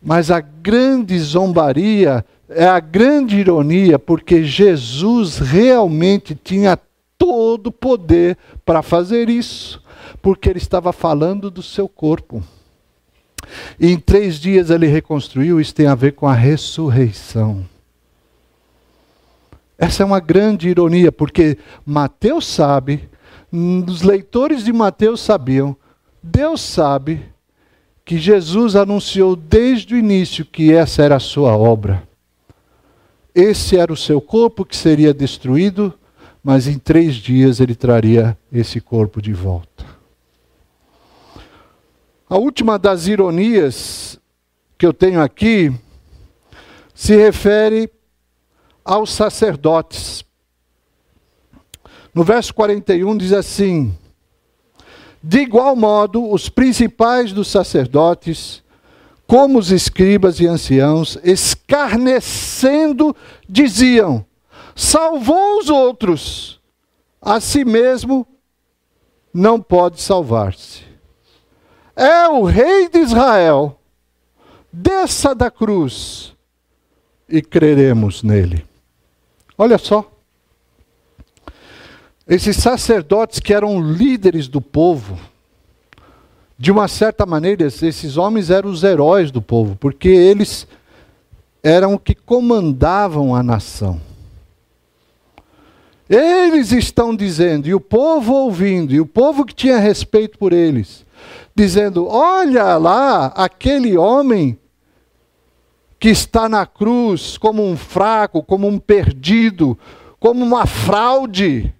Mas 0.00 0.30
a 0.30 0.38
grande 0.38 1.18
zombaria 1.18 2.24
é 2.48 2.68
a 2.68 2.78
grande 2.78 3.36
ironia, 3.36 3.98
porque 3.98 4.44
Jesus 4.44 5.38
realmente 5.38 6.36
tinha 6.36 6.78
todo 7.18 7.66
o 7.66 7.72
poder 7.72 8.38
para 8.64 8.80
fazer 8.80 9.28
isso, 9.28 9.82
porque 10.22 10.48
ele 10.48 10.60
estava 10.60 10.92
falando 10.92 11.50
do 11.50 11.64
seu 11.64 11.88
corpo. 11.88 12.40
E 13.78 13.90
em 13.90 13.98
três 13.98 14.36
dias 14.36 14.70
ele 14.70 14.86
reconstruiu, 14.86 15.60
isso 15.60 15.74
tem 15.74 15.86
a 15.86 15.94
ver 15.94 16.12
com 16.12 16.26
a 16.26 16.34
ressurreição. 16.34 17.64
Essa 19.78 20.02
é 20.02 20.06
uma 20.06 20.20
grande 20.20 20.68
ironia, 20.68 21.10
porque 21.10 21.56
Mateus 21.86 22.46
sabe, 22.46 23.08
os 23.50 24.02
leitores 24.02 24.62
de 24.62 24.72
Mateus 24.72 25.20
sabiam, 25.20 25.74
Deus 26.22 26.60
sabe 26.60 27.22
que 28.04 28.18
Jesus 28.18 28.76
anunciou 28.76 29.34
desde 29.34 29.94
o 29.94 29.98
início 29.98 30.44
que 30.44 30.72
essa 30.72 31.02
era 31.02 31.16
a 31.16 31.20
sua 31.20 31.56
obra. 31.56 32.02
Esse 33.34 33.76
era 33.76 33.92
o 33.92 33.96
seu 33.96 34.20
corpo 34.20 34.64
que 34.64 34.76
seria 34.76 35.14
destruído, 35.14 35.94
mas 36.42 36.66
em 36.66 36.78
três 36.78 37.14
dias 37.14 37.60
ele 37.60 37.74
traria 37.74 38.36
esse 38.52 38.80
corpo 38.80 39.22
de 39.22 39.32
volta. 39.32 39.69
A 42.30 42.38
última 42.38 42.78
das 42.78 43.08
ironias 43.08 44.16
que 44.78 44.86
eu 44.86 44.92
tenho 44.92 45.20
aqui 45.20 45.74
se 46.94 47.16
refere 47.16 47.90
aos 48.84 49.10
sacerdotes. 49.10 50.24
No 52.14 52.22
verso 52.22 52.54
41 52.54 53.16
diz 53.16 53.32
assim: 53.32 53.92
De 55.20 55.40
igual 55.40 55.74
modo, 55.74 56.30
os 56.30 56.48
principais 56.48 57.32
dos 57.32 57.48
sacerdotes, 57.48 58.62
como 59.26 59.58
os 59.58 59.72
escribas 59.72 60.38
e 60.38 60.46
anciãos, 60.46 61.18
escarnecendo, 61.24 63.12
diziam: 63.48 64.24
Salvou 64.76 65.58
os 65.58 65.68
outros, 65.68 66.60
a 67.20 67.40
si 67.40 67.64
mesmo 67.64 68.24
não 69.34 69.60
pode 69.60 70.00
salvar-se 70.00 70.89
é 71.94 72.28
o 72.28 72.44
rei 72.44 72.88
de 72.88 72.98
Israel, 72.98 73.78
desça 74.72 75.34
da 75.34 75.50
cruz 75.50 76.34
e 77.28 77.42
creremos 77.42 78.22
nele. 78.22 78.64
Olha 79.56 79.78
só. 79.78 80.10
Esses 82.26 82.56
sacerdotes 82.56 83.40
que 83.40 83.52
eram 83.52 83.80
líderes 83.80 84.46
do 84.46 84.60
povo, 84.60 85.18
de 86.56 86.70
uma 86.70 86.86
certa 86.86 87.26
maneira, 87.26 87.64
esses 87.64 88.16
homens 88.16 88.50
eram 88.50 88.70
os 88.70 88.84
heróis 88.84 89.30
do 89.30 89.42
povo, 89.42 89.76
porque 89.76 90.08
eles 90.08 90.66
eram 91.62 91.98
que 91.98 92.14
comandavam 92.14 93.34
a 93.34 93.42
nação. 93.42 94.00
Eles 96.08 96.72
estão 96.72 97.14
dizendo, 97.14 97.68
e 97.68 97.74
o 97.74 97.80
povo 97.80 98.32
ouvindo, 98.32 98.92
e 98.92 99.00
o 99.00 99.06
povo 99.06 99.44
que 99.44 99.54
tinha 99.54 99.78
respeito 99.78 100.38
por 100.38 100.52
eles, 100.52 101.04
dizendo: 101.54 102.06
Olha 102.06 102.76
lá, 102.76 103.26
aquele 103.26 103.96
homem 103.96 104.58
que 105.98 106.08
está 106.08 106.48
na 106.48 106.64
cruz 106.64 107.36
como 107.36 107.62
um 107.62 107.76
fraco, 107.76 108.42
como 108.42 108.66
um 108.66 108.78
perdido, 108.78 109.78
como 110.18 110.42
uma 110.42 110.66
fraude. 110.66 111.74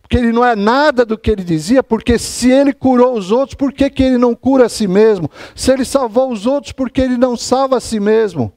Porque 0.00 0.16
ele 0.16 0.32
não 0.32 0.44
é 0.44 0.56
nada 0.56 1.04
do 1.04 1.18
que 1.18 1.30
ele 1.30 1.44
dizia, 1.44 1.82
porque 1.82 2.18
se 2.18 2.50
ele 2.50 2.72
curou 2.72 3.14
os 3.14 3.30
outros, 3.30 3.54
por 3.54 3.72
que, 3.72 3.90
que 3.90 4.02
ele 4.02 4.16
não 4.16 4.34
cura 4.34 4.64
a 4.64 4.68
si 4.68 4.86
mesmo? 4.86 5.30
Se 5.54 5.70
ele 5.70 5.84
salvou 5.84 6.32
os 6.32 6.46
outros, 6.46 6.72
por 6.72 6.88
que 6.88 7.02
ele 7.02 7.18
não 7.18 7.36
salva 7.36 7.76
a 7.76 7.80
si 7.80 8.00
mesmo? 8.00 8.50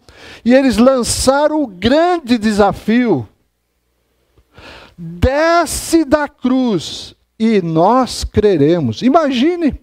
E 0.45 0.53
eles 0.53 0.77
lançaram 0.77 1.61
o 1.61 1.67
grande 1.67 2.37
desafio: 2.37 3.27
desce 4.97 6.05
da 6.05 6.29
cruz 6.29 7.15
e 7.37 7.61
nós 7.61 8.23
creremos. 8.23 9.01
Imagine 9.01 9.81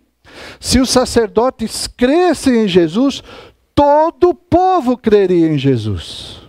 se 0.60 0.80
os 0.80 0.90
sacerdotes 0.90 1.86
crescem 1.86 2.64
em 2.64 2.68
Jesus, 2.68 3.22
todo 3.74 4.30
o 4.30 4.34
povo 4.34 4.96
creria 4.96 5.48
em 5.48 5.58
Jesus. 5.58 6.40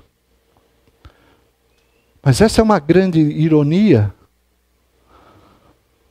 Mas 2.22 2.42
essa 2.42 2.62
é 2.62 2.64
uma 2.64 2.80
grande 2.80 3.20
ironia, 3.20 4.14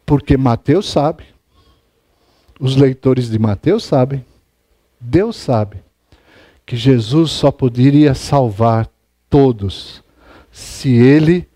porque 0.06 0.36
Mateus 0.36 0.90
sabe, 0.90 1.24
os 2.58 2.76
leitores 2.76 3.30
de 3.30 3.38
Mateus 3.38 3.84
sabem, 3.84 4.24
Deus 5.00 5.36
sabe, 5.36 5.82
que 6.64 6.76
Jesus 6.76 7.30
só 7.30 7.50
poderia 7.50 8.14
salvar 8.14 8.88
todos 9.28 10.02
se 10.50 10.90
ele 10.90 11.48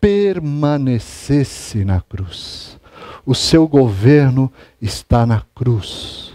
permanecesse 0.00 1.84
na 1.84 2.00
cruz 2.00 2.78
o 3.26 3.34
seu 3.34 3.66
governo 3.66 4.52
está 4.80 5.24
na 5.24 5.42
cruz. 5.54 6.34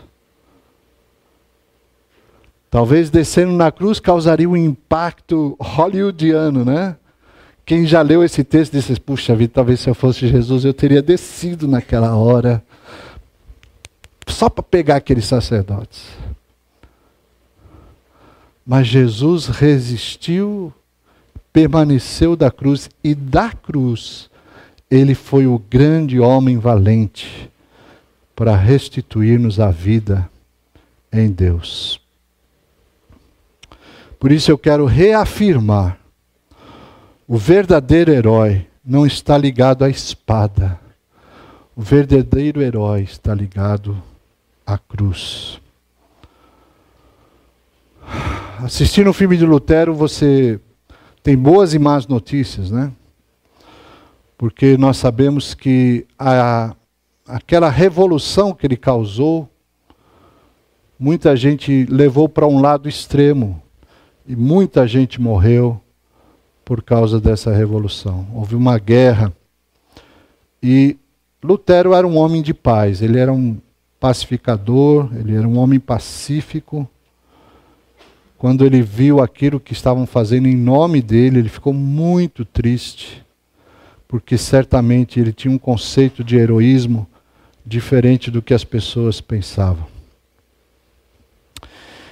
Talvez 2.70 3.10
descendo 3.10 3.54
na 3.54 3.72
cruz 3.72 4.00
causaria 4.00 4.50
um 4.50 4.56
impacto 4.56 5.56
hollywoodiano, 5.60 6.64
né? 6.64 6.96
Quem 7.66 7.86
já 7.86 8.02
leu 8.02 8.24
esse 8.24 8.44
texto 8.44 8.74
disse: 8.74 9.00
Puxa 9.00 9.36
vida, 9.36 9.54
talvez 9.56 9.80
se 9.80 9.90
eu 9.90 9.96
fosse 9.96 10.28
Jesus 10.28 10.66
eu 10.66 10.74
teria 10.74 11.02
descido 11.02 11.68
naquela 11.68 12.16
hora, 12.16 12.64
só 14.28 14.50
para 14.50 14.64
pegar 14.64 14.98
aqueles 14.98 15.26
sacerdotes. 15.26 16.06
Mas 18.66 18.88
Jesus 18.88 19.48
resistiu, 19.48 20.72
permaneceu 21.52 22.36
da 22.36 22.52
cruz, 22.52 22.88
e 23.04 23.16
da 23.16 23.52
cruz 23.52 24.29
ele 24.90 25.14
foi 25.14 25.46
o 25.46 25.60
grande 25.60 26.20
homem 26.20 26.58
valente 26.58 27.50
para 28.36 28.56
restituir-nos 28.56 29.60
a 29.60 29.70
vida 29.70 30.30
em 31.12 31.30
Deus. 31.30 32.02
Por 34.20 34.32
isso 34.32 34.52
eu 34.52 34.58
quero 34.58 34.86
reafirmar: 34.86 36.00
o 37.28 37.38
verdadeiro 37.38 38.12
herói 38.12 38.68
não 38.84 39.06
está 39.06 39.38
ligado 39.38 39.84
à 39.86 39.90
espada. 39.90 40.80
O 41.76 41.82
verdadeiro 41.82 42.62
herói 42.62 43.02
está 43.02 43.34
ligado 43.34 44.02
à 44.66 44.78
cruz. 44.78 45.62
Assistindo 48.64 49.10
o 49.10 49.14
filme 49.14 49.38
de 49.38 49.46
Lutero, 49.46 49.94
você 49.94 50.60
tem 51.24 51.38
boas 51.38 51.74
e 51.74 51.80
más 51.80 52.06
notícias, 52.08 52.70
né? 52.70 52.92
Porque 54.40 54.78
nós 54.78 54.96
sabemos 54.96 55.54
que 55.54 56.08
a, 56.18 56.74
aquela 57.28 57.70
revolução 57.70 58.54
que 58.54 58.66
ele 58.66 58.78
causou, 58.78 59.50
muita 60.98 61.36
gente 61.36 61.86
levou 61.90 62.30
para 62.30 62.48
um 62.48 62.62
lado 62.62 62.88
extremo 62.88 63.62
e 64.26 64.38
muita 64.38 64.88
gente 64.88 65.20
morreu 65.20 65.82
por 66.64 66.82
causa 66.82 67.20
dessa 67.20 67.54
revolução. 67.54 68.28
Houve 68.34 68.56
uma 68.56 68.80
guerra 68.80 69.34
e 70.64 70.96
Lutero 71.44 71.94
era 71.94 72.08
um 72.08 72.16
homem 72.16 72.42
de 72.42 72.54
paz, 72.54 73.02
ele 73.02 73.20
era 73.20 73.34
um 73.34 73.58
pacificador, 74.00 75.10
ele 75.18 75.36
era 75.36 75.46
um 75.46 75.58
homem 75.58 75.82
pacífico. 75.82 76.88
Quando 78.38 78.66
ele 78.66 78.82
viu 78.82 79.20
aquilo 79.20 79.60
que 79.60 79.74
estavam 79.74 80.08
fazendo 80.08 80.48
em 80.48 80.56
nome 80.56 81.02
dele, 81.02 81.40
ele 81.40 81.50
ficou 81.50 81.74
muito 81.74 82.46
triste 82.46 83.28
porque 84.10 84.40
certamente 84.40 85.20
ele 85.20 85.32
tinha 85.32 85.54
um 85.54 85.60
conceito 85.60 86.24
de 86.24 86.36
heroísmo 86.36 87.08
diferente 87.64 88.32
do 88.32 88.42
que 88.42 88.56
as 88.56 88.64
pessoas 88.64 89.22
pensavam. 89.22 89.86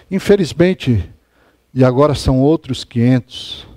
Infelizmente, 0.09 1.09
e 1.73 1.83
agora 1.83 2.13
são 2.13 2.39
outros 2.39 2.83
500, 2.83 3.67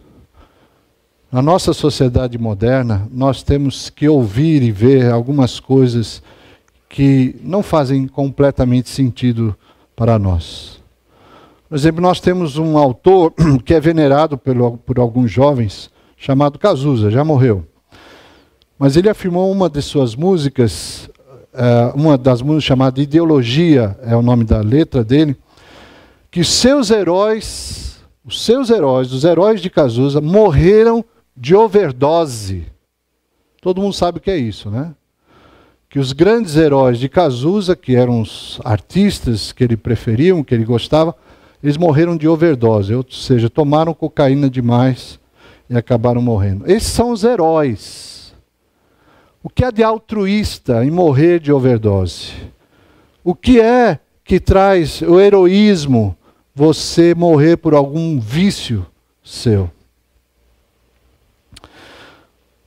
na 1.33 1.41
nossa 1.41 1.73
sociedade 1.73 2.37
moderna, 2.37 3.09
nós 3.11 3.43
temos 3.43 3.89
que 3.89 4.07
ouvir 4.07 4.63
e 4.63 4.71
ver 4.71 5.11
algumas 5.11 5.59
coisas 5.59 6.23
que 6.91 7.35
não 7.43 7.63
fazem 7.63 8.07
completamente 8.07 8.91
sentido 8.91 9.57
para 9.97 10.19
nós. 10.19 10.79
Por 11.71 11.75
exemplo, 11.75 12.03
nós 12.03 12.21
temos 12.21 12.59
um 12.59 12.77
autor 12.77 13.33
que 13.65 13.73
é 13.73 13.81
venerado 13.81 14.37
por, 14.37 14.99
alguns 14.99 15.31
jovens, 15.31 15.91
chamado 16.19 16.59
Cazuza, 16.59 17.11
já 17.11 17.25
morreu. 17.25 17.65
Mas 18.81 18.97
ele 18.97 19.11
afirmou 19.11 19.53
uma 19.53 19.69
de 19.69 19.83
suas 19.83 20.17
músicas, 20.17 21.11
eh, 21.53 21.93
uma 21.95 22.17
das 22.17 22.41
músicas 22.41 22.65
chamada 22.65 22.99
Ideologia, 22.99 23.95
é 24.03 24.17
o 24.17 24.23
nome 24.23 24.43
da 24.43 24.63
letra 24.63 25.05
dele, 25.05 25.37
que 26.31 26.43
seus 26.43 26.91
heróis, 26.91 28.01
os 28.25 28.43
seus 28.43 28.71
heróis, 28.71 29.13
os 29.13 29.23
heróis 29.23 29.61
de 29.61 29.69
Cazuza, 29.69 30.23
morreram 30.23 31.05
de 31.37 31.55
overdose. 31.55 32.69
Todo 33.61 33.83
mundo 33.83 33.93
sabe 33.93 34.17
o 34.17 34.21
que 34.23 34.31
é 34.31 34.39
isso, 34.39 34.71
né? 34.71 34.95
Que 35.91 35.99
os 35.99 36.15
grandes 36.15 36.57
heróis 36.57 36.99
de 36.99 37.07
Cazuza, 37.07 37.77
que 37.77 37.95
eram 37.95 38.23
os 38.23 38.59
artistas 38.65 39.53
que 39.53 39.63
ele 39.63 39.77
preferiam, 39.77 40.43
que 40.43 40.55
ele 40.55 40.65
gostava, 40.65 41.15
eles 41.63 41.77
morreram 41.77 42.17
de 42.17 42.27
overdose, 42.27 42.95
ou 42.95 43.05
seja, 43.11 43.51
tomaram 43.51 43.93
cocaína 43.93 44.49
demais 44.49 45.21
e 45.69 45.77
acabaram 45.77 46.23
morrendo. 46.23 46.65
Esses 46.67 46.89
são 46.89 47.11
os 47.11 47.25
heróis. 47.25 48.10
O 49.43 49.49
que 49.49 49.65
é 49.65 49.73
de 49.73 49.83
altruísta 49.83 50.85
em 50.85 50.91
morrer 50.91 51.41
de 51.41 51.53
overdose? 51.53 52.33
O 53.25 53.35
que 53.35 53.61
é 53.61 53.99
que 54.25 54.39
traz 54.39 55.03
o 55.03 55.19
heroísmo 55.19 56.17
você 56.55 57.15
morrer 57.15 57.57
por 57.57 57.75
algum 57.75 58.21
vício 58.21 58.87
seu. 59.25 59.71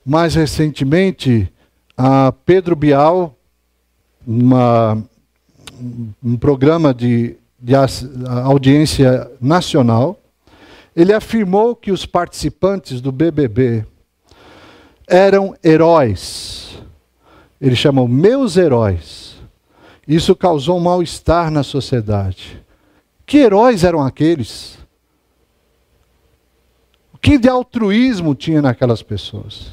Mais 0.04 0.34
recentemente, 0.34 1.50
a 1.96 2.32
Pedro 2.32 2.76
Bial, 2.76 3.34
uma, 4.26 5.02
um 6.22 6.36
programa 6.36 6.92
de, 6.92 7.36
de 7.58 7.72
audiência 8.44 9.30
nacional, 9.40 10.18
ele 10.94 11.12
afirmou 11.12 11.74
que 11.74 11.90
os 11.90 12.04
participantes 12.04 13.00
do 13.00 13.10
BBB 13.10 13.86
eram 15.06 15.54
heróis. 15.62 16.78
Ele 17.60 17.76
chamou 17.76 18.08
meus 18.08 18.56
heróis. 18.56 19.36
Isso 20.06 20.36
causou 20.36 20.76
um 20.76 20.80
mal-estar 20.80 21.50
na 21.50 21.62
sociedade. 21.62 22.62
Que 23.24 23.38
heróis 23.38 23.84
eram 23.84 24.02
aqueles? 24.02 24.78
O 27.12 27.18
que 27.18 27.38
de 27.38 27.48
altruísmo 27.48 28.34
tinha 28.34 28.60
naquelas 28.60 29.02
pessoas? 29.02 29.72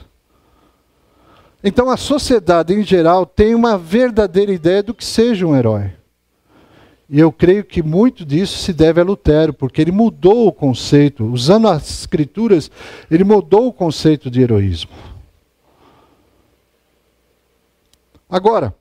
Então 1.64 1.90
a 1.90 1.98
sociedade 1.98 2.74
em 2.74 2.82
geral 2.82 3.26
tem 3.26 3.54
uma 3.54 3.78
verdadeira 3.78 4.52
ideia 4.52 4.82
do 4.82 4.94
que 4.94 5.04
seja 5.04 5.46
um 5.46 5.56
herói. 5.56 5.92
E 7.10 7.20
eu 7.20 7.30
creio 7.30 7.66
que 7.66 7.84
muito 7.84 8.26
disso 8.26 8.58
se 8.58 8.72
deve 8.72 9.02
a 9.02 9.04
Lutero, 9.04 9.52
porque 9.52 9.82
ele 9.82 9.92
mudou 9.92 10.48
o 10.48 10.52
conceito, 10.52 11.26
usando 11.26 11.68
as 11.68 12.00
escrituras, 12.00 12.72
ele 13.12 13.26
mudou 13.26 13.68
o 13.68 13.74
conceito 13.74 14.32
de 14.32 14.42
heroísmo. 14.42 15.11
Agora, 18.32 18.74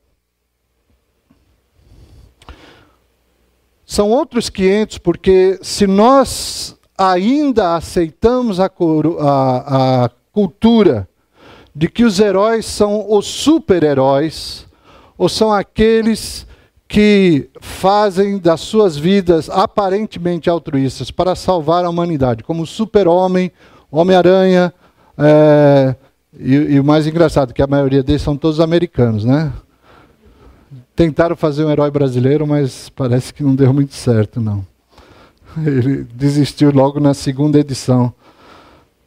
São 3.91 4.09
outros 4.09 4.49
500, 4.49 4.99
porque 4.99 5.59
se 5.63 5.85
nós 5.85 6.79
ainda 6.97 7.75
aceitamos 7.75 8.61
a, 8.61 8.67
a, 8.67 10.05
a 10.05 10.11
cultura 10.31 11.09
de 11.75 11.89
que 11.89 12.05
os 12.05 12.21
heróis 12.21 12.67
são 12.67 13.13
os 13.13 13.27
super-heróis, 13.27 14.65
ou 15.19 15.29
são 15.29 15.53
aqueles 15.53 16.47
que 16.87 17.51
fazem 17.61 18.39
das 18.39 18.61
suas 18.61 18.97
vidas 18.97 19.51
aparentemente 19.51 20.49
altruístas 20.49 21.11
para 21.11 21.35
salvar 21.35 21.85
a 21.85 21.91
humanidade, 21.91 22.45
como 22.45 22.63
o 22.63 22.67
Super-Homem, 22.67 23.51
Homem-Aranha, 23.91 24.73
é, 25.19 25.97
e, 26.39 26.55
e, 26.55 26.81
o 26.81 26.85
mais 26.85 27.07
engraçado, 27.07 27.53
que 27.53 27.63
a 27.63 27.67
maioria 27.67 28.03
deles 28.03 28.23
são 28.23 28.37
todos 28.37 28.61
americanos, 28.61 29.25
né? 29.25 29.53
Tentaram 30.95 31.35
fazer 31.35 31.65
um 31.65 31.71
herói 31.71 31.91
brasileiro, 31.91 32.47
mas 32.47 32.89
parece 32.91 33.35
que 33.35 33.43
não 33.43 33.55
deu 33.55 33.73
muito 33.73 33.95
certo, 33.95 34.41
não. 34.41 34.65
Ele 35.59 36.05
desistiu 36.15 36.71
logo 36.71 37.01
na 37.01 37.15
segunda 37.15 37.59
edição 37.59 38.13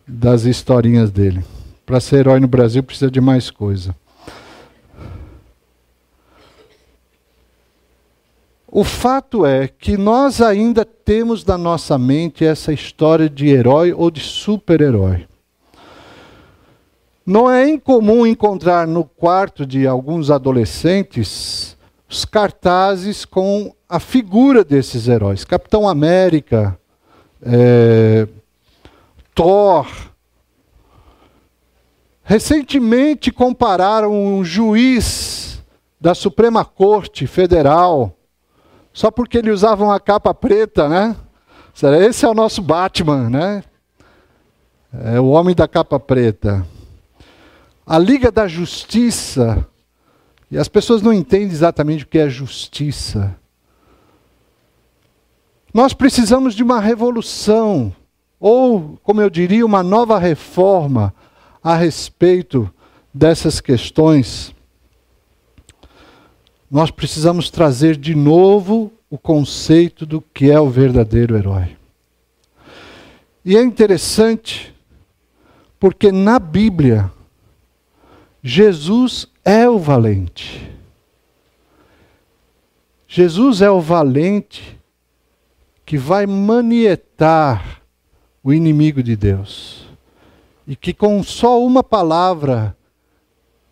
das 0.05 0.43
historinhas 0.43 1.11
dele. 1.11 1.43
Para 1.85 1.99
ser 1.99 2.17
herói 2.17 2.39
no 2.39 2.47
Brasil 2.47 2.83
precisa 2.83 3.09
de 3.09 3.21
mais 3.21 3.49
coisa. 3.49 3.95
O 8.67 8.83
fato 8.83 9.45
é 9.45 9.67
que 9.67 9.95
nós 9.95 10.41
ainda 10.41 10.83
temos 10.83 11.45
na 11.45 11.57
nossa 11.57 11.97
mente 11.97 12.43
essa 12.43 12.73
história 12.73 13.29
de 13.29 13.47
herói 13.47 13.93
ou 13.93 14.09
de 14.09 14.19
super-herói. 14.19 15.27
Não 17.25 17.49
é 17.49 17.69
incomum 17.69 18.27
encontrar 18.27 18.85
no 18.85 19.05
quarto 19.05 19.65
de 19.65 19.87
alguns 19.87 20.29
adolescentes 20.29 21.77
os 22.09 22.25
cartazes 22.25 23.23
com 23.25 23.73
a 23.87 23.99
figura 23.99 24.63
desses 24.63 25.07
heróis. 25.07 25.45
Capitão 25.45 25.87
América, 25.87 26.77
é, 27.41 28.27
Thor. 29.33 29.87
Recentemente 32.23 33.31
compararam 33.31 34.11
um 34.11 34.43
juiz 34.43 35.61
da 35.99 36.13
Suprema 36.13 36.63
Corte 36.63 37.25
Federal, 37.25 38.15
só 38.91 39.09
porque 39.09 39.37
ele 39.37 39.51
usava 39.51 39.83
uma 39.83 39.99
capa 39.99 40.33
preta, 40.33 40.87
né? 40.87 41.15
Esse 42.07 42.25
é 42.25 42.29
o 42.29 42.33
nosso 42.33 42.61
Batman, 42.61 43.29
né? 43.29 43.63
É 45.05 45.19
o 45.19 45.29
homem 45.29 45.55
da 45.55 45.67
capa 45.67 45.99
preta. 45.99 46.65
A 47.85 47.97
Liga 47.97 48.31
da 48.31 48.47
Justiça 48.47 49.67
e 50.49 50.57
as 50.57 50.67
pessoas 50.67 51.01
não 51.01 51.11
entendem 51.11 51.47
exatamente 51.47 52.03
o 52.03 52.07
que 52.07 52.19
é 52.19 52.29
justiça. 52.29 53.35
Nós 55.73 55.93
precisamos 55.93 56.53
de 56.53 56.61
uma 56.61 56.79
revolução, 56.79 57.93
ou, 58.39 58.99
como 59.01 59.19
eu 59.19 59.29
diria, 59.29 59.65
uma 59.65 59.81
nova 59.81 60.19
reforma 60.19 61.11
a 61.63 61.75
respeito 61.75 62.71
dessas 63.11 63.59
questões. 63.59 64.53
Nós 66.69 66.91
precisamos 66.91 67.49
trazer 67.49 67.97
de 67.97 68.13
novo 68.13 68.91
o 69.09 69.17
conceito 69.17 70.05
do 70.05 70.21
que 70.21 70.51
é 70.51 70.59
o 70.59 70.69
verdadeiro 70.69 71.35
herói. 71.35 71.75
E 73.43 73.57
é 73.57 73.61
interessante, 73.61 74.73
porque 75.79 76.11
na 76.11 76.37
Bíblia, 76.37 77.11
Jesus 78.45 79.25
é 79.45 79.69
o 79.69 79.79
valente. 79.79 80.69
Jesus 83.07 83.61
é 83.61 83.71
o 83.71 83.79
valente 83.79 84.77
que 85.85 85.97
vai 85.97 86.25
manietar 86.25 87.81
o 88.43 88.51
inimigo 88.51 89.01
de 89.01 89.15
Deus. 89.15 89.87
E 90.67 90.75
que 90.75 90.93
com 90.93 91.23
só 91.23 91.63
uma 91.63 91.81
palavra, 91.81 92.75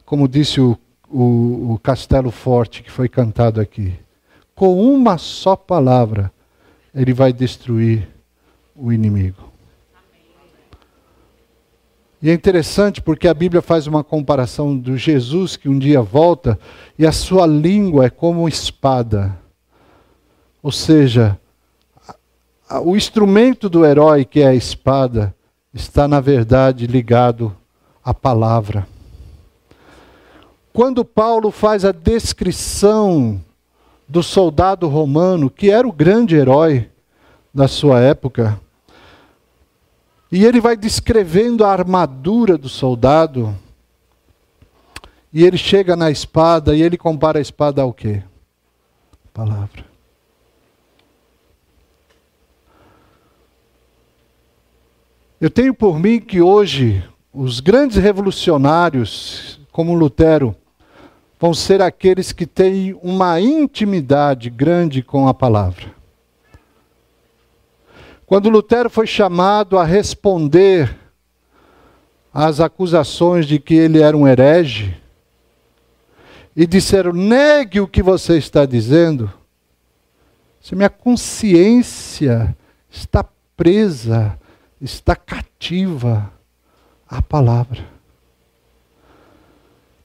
como 0.05 0.25
disse 0.25 0.61
o, 0.61 0.77
o, 1.09 1.73
o 1.73 1.79
Castelo 1.79 2.31
Forte 2.31 2.81
que 2.81 2.91
foi 2.91 3.09
cantado 3.09 3.59
aqui, 3.59 3.93
com 4.55 4.81
uma 4.81 5.17
só 5.17 5.53
palavra, 5.53 6.31
ele 6.95 7.13
vai 7.13 7.33
destruir 7.33 8.07
o 8.73 8.93
inimigo. 8.93 9.50
E 12.21 12.29
é 12.29 12.33
interessante 12.33 13.01
porque 13.01 13.27
a 13.27 13.33
Bíblia 13.33 13.61
faz 13.61 13.87
uma 13.87 14.03
comparação 14.03 14.77
do 14.77 14.95
Jesus 14.95 15.55
que 15.55 15.67
um 15.67 15.79
dia 15.79 16.01
volta 16.01 16.59
e 16.97 17.05
a 17.05 17.11
sua 17.11 17.47
língua 17.47 18.05
é 18.05 18.09
como 18.11 18.47
espada. 18.47 19.35
Ou 20.61 20.71
seja, 20.71 21.39
o 22.83 22.95
instrumento 22.95 23.67
do 23.67 23.83
herói, 23.83 24.23
que 24.23 24.41
é 24.41 24.47
a 24.47 24.53
espada, 24.53 25.33
está 25.73 26.07
na 26.07 26.19
verdade 26.19 26.85
ligado 26.85 27.55
à 28.05 28.13
palavra. 28.13 28.87
Quando 30.71 31.03
Paulo 31.03 31.49
faz 31.49 31.83
a 31.83 31.91
descrição 31.91 33.41
do 34.07 34.21
soldado 34.21 34.87
romano, 34.87 35.49
que 35.49 35.71
era 35.71 35.87
o 35.87 35.91
grande 35.91 36.35
herói 36.35 36.87
da 37.53 37.67
sua 37.67 37.99
época, 37.99 38.59
e 40.31 40.45
ele 40.45 40.61
vai 40.61 40.77
descrevendo 40.77 41.65
a 41.65 41.71
armadura 41.71 42.57
do 42.57 42.69
soldado. 42.69 43.53
E 45.33 45.43
ele 45.43 45.57
chega 45.57 45.95
na 45.95 46.09
espada 46.09 46.75
e 46.75 46.81
ele 46.81 46.97
compara 46.97 47.37
a 47.37 47.41
espada 47.41 47.81
ao 47.81 47.93
quê? 47.93 48.23
Palavra. 49.33 49.85
Eu 55.39 55.49
tenho 55.49 55.73
por 55.73 55.99
mim 55.99 56.19
que 56.19 56.39
hoje 56.39 57.03
os 57.33 57.59
grandes 57.59 57.97
revolucionários, 57.97 59.59
como 59.71 59.95
Lutero, 59.95 60.55
vão 61.39 61.53
ser 61.53 61.81
aqueles 61.81 62.31
que 62.31 62.45
têm 62.45 62.97
uma 63.01 63.41
intimidade 63.41 64.49
grande 64.49 65.01
com 65.01 65.27
a 65.27 65.33
palavra. 65.33 66.00
Quando 68.31 68.49
Lutero 68.49 68.89
foi 68.89 69.05
chamado 69.05 69.77
a 69.77 69.83
responder 69.83 70.97
as 72.33 72.61
acusações 72.61 73.45
de 73.45 73.59
que 73.59 73.73
ele 73.73 74.01
era 74.01 74.15
um 74.15 74.25
herege 74.25 74.97
e 76.55 76.65
disseram: 76.65 77.11
negue 77.11 77.81
o 77.81 77.87
que 77.89 78.01
você 78.01 78.37
está 78.37 78.65
dizendo, 78.65 79.29
se 80.61 80.77
minha 80.77 80.89
consciência 80.89 82.55
está 82.89 83.25
presa, 83.57 84.39
está 84.79 85.13
cativa 85.13 86.31
à 87.09 87.21
palavra. 87.21 87.83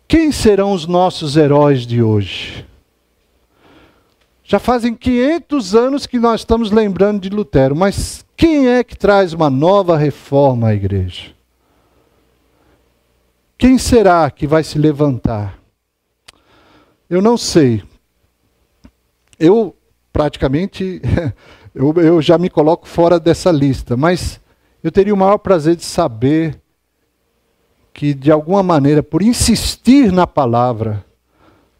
Quem 0.09 0.33
serão 0.33 0.72
os 0.72 0.85
nossos 0.85 1.37
heróis 1.37 1.87
de 1.87 2.03
hoje? 2.03 2.66
Já 4.49 4.61
fazem 4.61 4.95
500 4.95 5.75
anos 5.75 6.07
que 6.07 6.21
nós 6.21 6.43
estamos 6.43 6.71
lembrando 6.71 7.21
de 7.21 7.29
Lutero, 7.29 7.75
mas 7.75 8.25
quem 8.37 8.69
é 8.69 8.85
que 8.85 8.97
traz 8.97 9.33
uma 9.33 9.51
nova 9.51 9.97
reforma 9.97 10.69
à 10.69 10.75
igreja? 10.75 11.35
Quem 13.59 13.77
será 13.77 14.31
que 14.31 14.47
vai 14.47 14.63
se 14.63 14.79
levantar? 14.79 15.59
Eu 17.11 17.21
não 17.21 17.37
sei. 17.37 17.83
Eu 19.37 19.75
praticamente 20.13 21.03
eu, 21.75 21.93
eu 21.95 22.23
já 22.23 22.39
me 22.39 22.49
coloco 22.49 22.87
fora 22.87 23.19
dessa 23.19 23.51
lista, 23.51 23.97
mas 23.97 24.41
eu 24.81 24.93
teria 24.93 25.13
o 25.13 25.17
maior 25.17 25.39
prazer 25.39 25.75
de 25.75 25.85
saber 25.85 26.63
que 27.93 28.15
de 28.15 28.31
alguma 28.31 28.63
maneira, 28.63 29.03
por 29.03 29.23
insistir 29.23 30.13
na 30.13 30.25
palavra, 30.25 31.05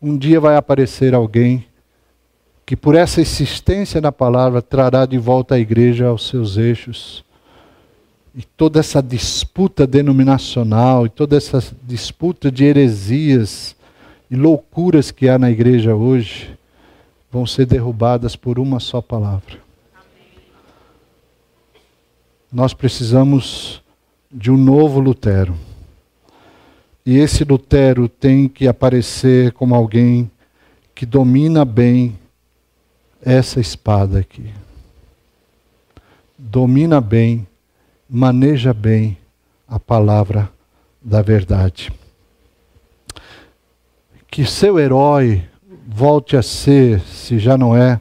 um 0.03 0.19
dia 0.19 0.41
vai 0.41 0.57
aparecer 0.57 1.14
alguém 1.14 1.64
que 2.67 2.75
por 2.75 2.97
essa 2.97 3.21
insistência 3.21 4.01
na 4.01 4.11
palavra 4.11 4.61
trará 4.61 5.07
de 5.07 5.17
volta 5.17 5.55
a 5.55 5.59
igreja 5.59 6.09
aos 6.09 6.27
seus 6.27 6.57
eixos. 6.57 7.25
E 8.35 8.43
toda 8.43 8.81
essa 8.81 9.01
disputa 9.01 9.87
denominacional, 9.87 11.07
e 11.07 11.09
toda 11.09 11.37
essa 11.37 11.62
disputa 11.85 12.51
de 12.51 12.64
heresias 12.64 13.77
e 14.29 14.35
loucuras 14.35 15.12
que 15.12 15.29
há 15.29 15.39
na 15.39 15.49
igreja 15.49 15.95
hoje, 15.95 16.59
vão 17.31 17.47
ser 17.47 17.67
derrubadas 17.67 18.35
por 18.35 18.59
uma 18.59 18.81
só 18.81 19.01
palavra. 19.01 19.59
Nós 22.53 22.75
precisamos 22.75 23.81
de 24.31 24.51
um 24.51 24.57
novo 24.57 24.99
Lutero. 24.99 25.55
E 27.05 27.17
esse 27.17 27.45
Lutero 27.45 28.09
tem 28.09 28.49
que 28.49 28.67
aparecer 28.67 29.53
como 29.53 29.75
alguém 29.75 30.29
que 30.95 31.07
domina 31.07 31.64
bem 31.64 32.19
essa 33.27 33.59
espada 33.59 34.20
aqui. 34.20 34.55
Domina 36.39 37.01
bem, 37.01 37.45
maneja 38.09 38.72
bem 38.72 39.18
a 39.66 39.81
palavra 39.81 40.49
da 41.03 41.22
verdade. 41.22 41.93
Que 44.31 44.47
seu 44.47 44.79
herói 44.79 45.45
volte 45.89 46.37
a 46.37 46.43
ser, 46.43 47.01
se 47.01 47.37
já 47.41 47.59
não 47.59 47.77
é, 47.77 48.01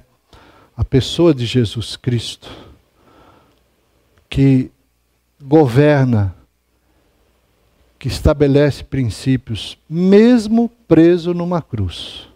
a 0.78 0.86
pessoa 0.86 1.34
de 1.34 1.48
Jesus 1.48 1.96
Cristo, 1.96 2.52
que 4.30 4.70
governa 5.42 6.36
que 7.98 8.08
estabelece 8.08 8.84
princípios, 8.84 9.76
mesmo 9.90 10.70
preso 10.88 11.34
numa 11.34 11.64
cruz. 11.64 12.35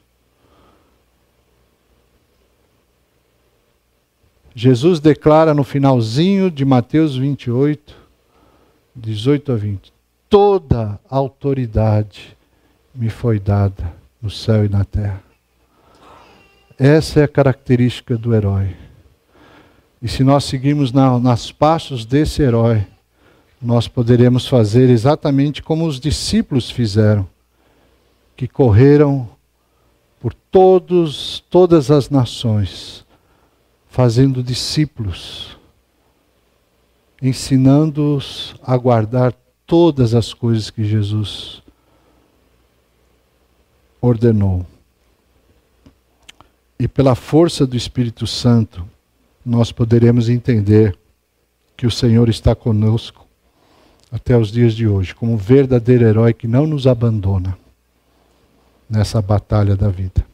Jesus 4.56 5.00
declara 5.00 5.54
no 5.54 5.64
finalzinho 5.64 6.50
de 6.50 6.66
Mateus 6.66 7.16
28, 7.16 7.95
18 8.95 9.52
a 9.52 9.56
20: 9.56 9.93
Toda 10.30 11.00
autoridade 11.10 12.36
me 12.93 13.10
foi 13.10 13.39
dada 13.39 13.93
no 14.22 14.30
céu 14.30 14.66
e 14.66 14.70
na 14.70 14.84
terra. 14.84 15.24
Essa 16.78 17.22
é 17.22 17.24
a 17.24 17.28
característica 17.28 18.18
do 18.18 18.34
herói. 18.34 18.76
E 20.02 20.08
se 20.08 20.24
nós 20.24 20.45
seguirmos 20.45 20.91
na, 20.91 21.20
nas 21.20 21.52
passos 21.52 22.06
desse 22.06 22.41
herói, 22.41 22.86
nós 23.62 23.88
poderemos 23.88 24.47
fazer 24.47 24.89
exatamente 24.89 25.62
como 25.62 25.86
os 25.86 26.00
discípulos 26.00 26.72
fizeram, 26.72 27.28
que 28.38 28.47
correram 28.47 29.30
por 30.20 30.34
todos, 30.34 31.43
todas 31.50 31.91
as 31.91 32.10
nações, 32.10 33.06
fazendo 34.00 34.41
discípulos, 34.41 35.58
ensinando-os 37.22 38.56
a 38.64 38.78
guardar 38.78 39.34
todas 39.68 40.16
as 40.16 40.34
coisas 40.34 40.70
que 40.70 40.86
Jesus 40.86 41.62
ordenou. 44.00 44.66
E 46.80 46.88
pela 46.88 47.14
força 47.14 47.68
do 47.68 47.76
Espírito 47.76 48.26
Santo, 48.26 48.88
nós 49.45 49.70
poderemos 49.70 50.30
entender 50.30 50.97
que 51.76 51.86
o 51.86 51.91
Senhor 51.91 52.30
está 52.30 52.56
conosco 52.56 53.28
até 54.10 54.38
os 54.38 54.50
dias 54.50 54.74
de 54.74 54.88
hoje, 54.88 55.14
como 55.14 55.34
um 55.34 55.38
verdadeiro 55.38 56.06
herói 56.06 56.34
que 56.34 56.47
não 56.47 56.66
nos 56.66 56.88
abandona 56.88 57.58
nessa 58.89 59.22
batalha 59.22 59.76
da 59.76 59.89
vida. 59.89 60.29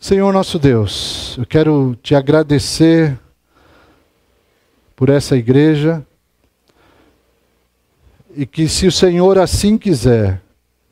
Senhor 0.00 0.32
nosso 0.32 0.58
Deus, 0.58 1.36
eu 1.36 1.44
quero 1.44 1.94
te 2.02 2.14
agradecer 2.14 3.20
por 4.96 5.10
essa 5.10 5.36
igreja 5.36 6.02
e 8.34 8.46
que, 8.46 8.66
se 8.66 8.86
o 8.86 8.92
Senhor 8.92 9.38
assim 9.38 9.76
quiser, 9.76 10.40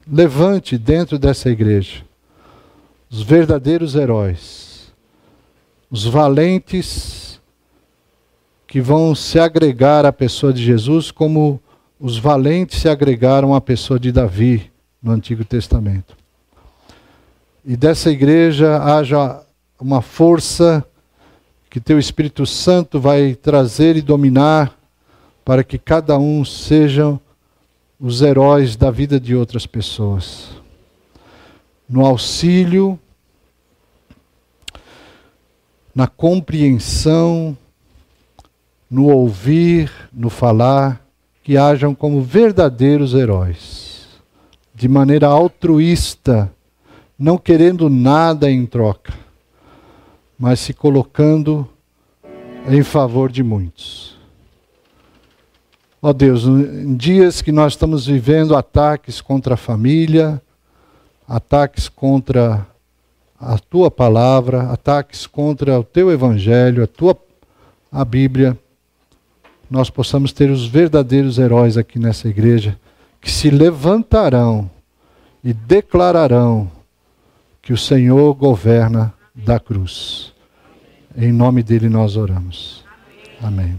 levante 0.07 0.77
dentro 0.77 1.19
dessa 1.19 1.49
igreja 1.49 2.05
os 3.11 3.23
verdadeiros 3.23 3.95
heróis, 3.95 4.93
os 5.91 6.05
valentes 6.05 7.41
que 8.67 8.79
vão 8.79 9.15
se 9.15 9.41
agregar 9.41 10.05
à 10.05 10.13
pessoa 10.13 10.53
de 10.53 10.63
Jesus 10.63 11.11
como 11.11 11.59
os 11.99 12.19
valentes 12.19 12.83
se 12.83 12.91
agregaram 12.91 13.55
à 13.55 13.61
pessoa 13.61 13.99
de 13.99 14.13
Davi 14.13 14.71
no 15.03 15.13
Antigo 15.13 15.47
Testamento. 15.47 16.15
E 17.69 17.77
dessa 17.77 18.11
igreja 18.11 18.83
haja 18.83 19.43
uma 19.79 20.01
força 20.01 20.83
que 21.69 21.79
teu 21.79 21.99
Espírito 21.99 22.47
Santo 22.47 22.99
vai 22.99 23.35
trazer 23.35 23.95
e 23.95 24.01
dominar 24.01 24.75
para 25.45 25.63
que 25.63 25.77
cada 25.77 26.17
um 26.19 26.47
sejam 26.47 27.21
os 28.01 28.23
heróis 28.23 28.75
da 28.75 28.91
vida 28.91 29.21
de 29.21 29.37
outras 29.37 29.67
pessoas. 29.67 30.49
No 31.87 32.07
auxílio, 32.07 32.99
na 35.95 36.07
compreensão, 36.07 37.55
no 38.91 39.09
ouvir, 39.09 39.93
no 40.11 40.31
falar, 40.31 41.07
que 41.45 41.59
hajam 41.59 41.95
como 41.95 42.23
verdadeiros 42.23 43.13
heróis, 43.13 44.07
de 44.75 44.89
maneira 44.89 45.27
altruísta, 45.27 46.51
não 47.19 47.37
querendo 47.37 47.91
nada 47.91 48.51
em 48.51 48.65
troca, 48.65 49.13
mas 50.39 50.61
se 50.61 50.73
colocando 50.73 51.69
em 52.69 52.83
favor 52.83 53.31
de 53.33 53.43
muitos. 53.43 54.17
Ó 56.01 56.11
oh 56.11 56.13
Deus, 56.13 56.45
em 56.45 56.95
dias 56.95 57.43
que 57.43 57.51
nós 57.51 57.73
estamos 57.73 58.07
vivendo 58.07 58.55
ataques 58.55 59.21
contra 59.21 59.55
a 59.55 59.57
família, 59.57 60.41
ataques 61.27 61.89
contra 61.89 62.65
a 63.41 63.59
tua 63.59 63.91
palavra, 63.91 64.71
ataques 64.71 65.27
contra 65.27 65.79
o 65.81 65.83
teu 65.83 66.13
evangelho, 66.13 66.85
a 66.85 66.87
tua 66.87 67.17
a 67.91 68.05
Bíblia, 68.05 68.57
nós 69.71 69.91
possamos 69.91 70.33
ter 70.33 70.51
os 70.51 70.67
verdadeiros 70.67 71.39
heróis 71.39 71.77
aqui 71.77 71.99
nessa 71.99 72.29
igreja 72.29 72.79
que 73.21 73.31
se 73.31 73.51
levantarão 73.51 74.71
e 75.43 75.53
declararão 75.53 76.71
que 77.69 77.73
o 77.75 77.77
Senhor 77.77 78.33
governa 78.33 79.13
da 79.35 79.61
cruz. 79.61 80.33
Em 81.15 81.31
nome 81.31 81.63
dele 81.63 81.87
nós 81.91 82.17
oramos. 82.17 82.83
Amém. 83.43 83.79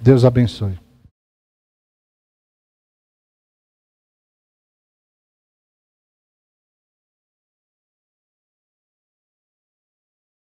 Deus 0.00 0.24
abençoe. 0.24 0.72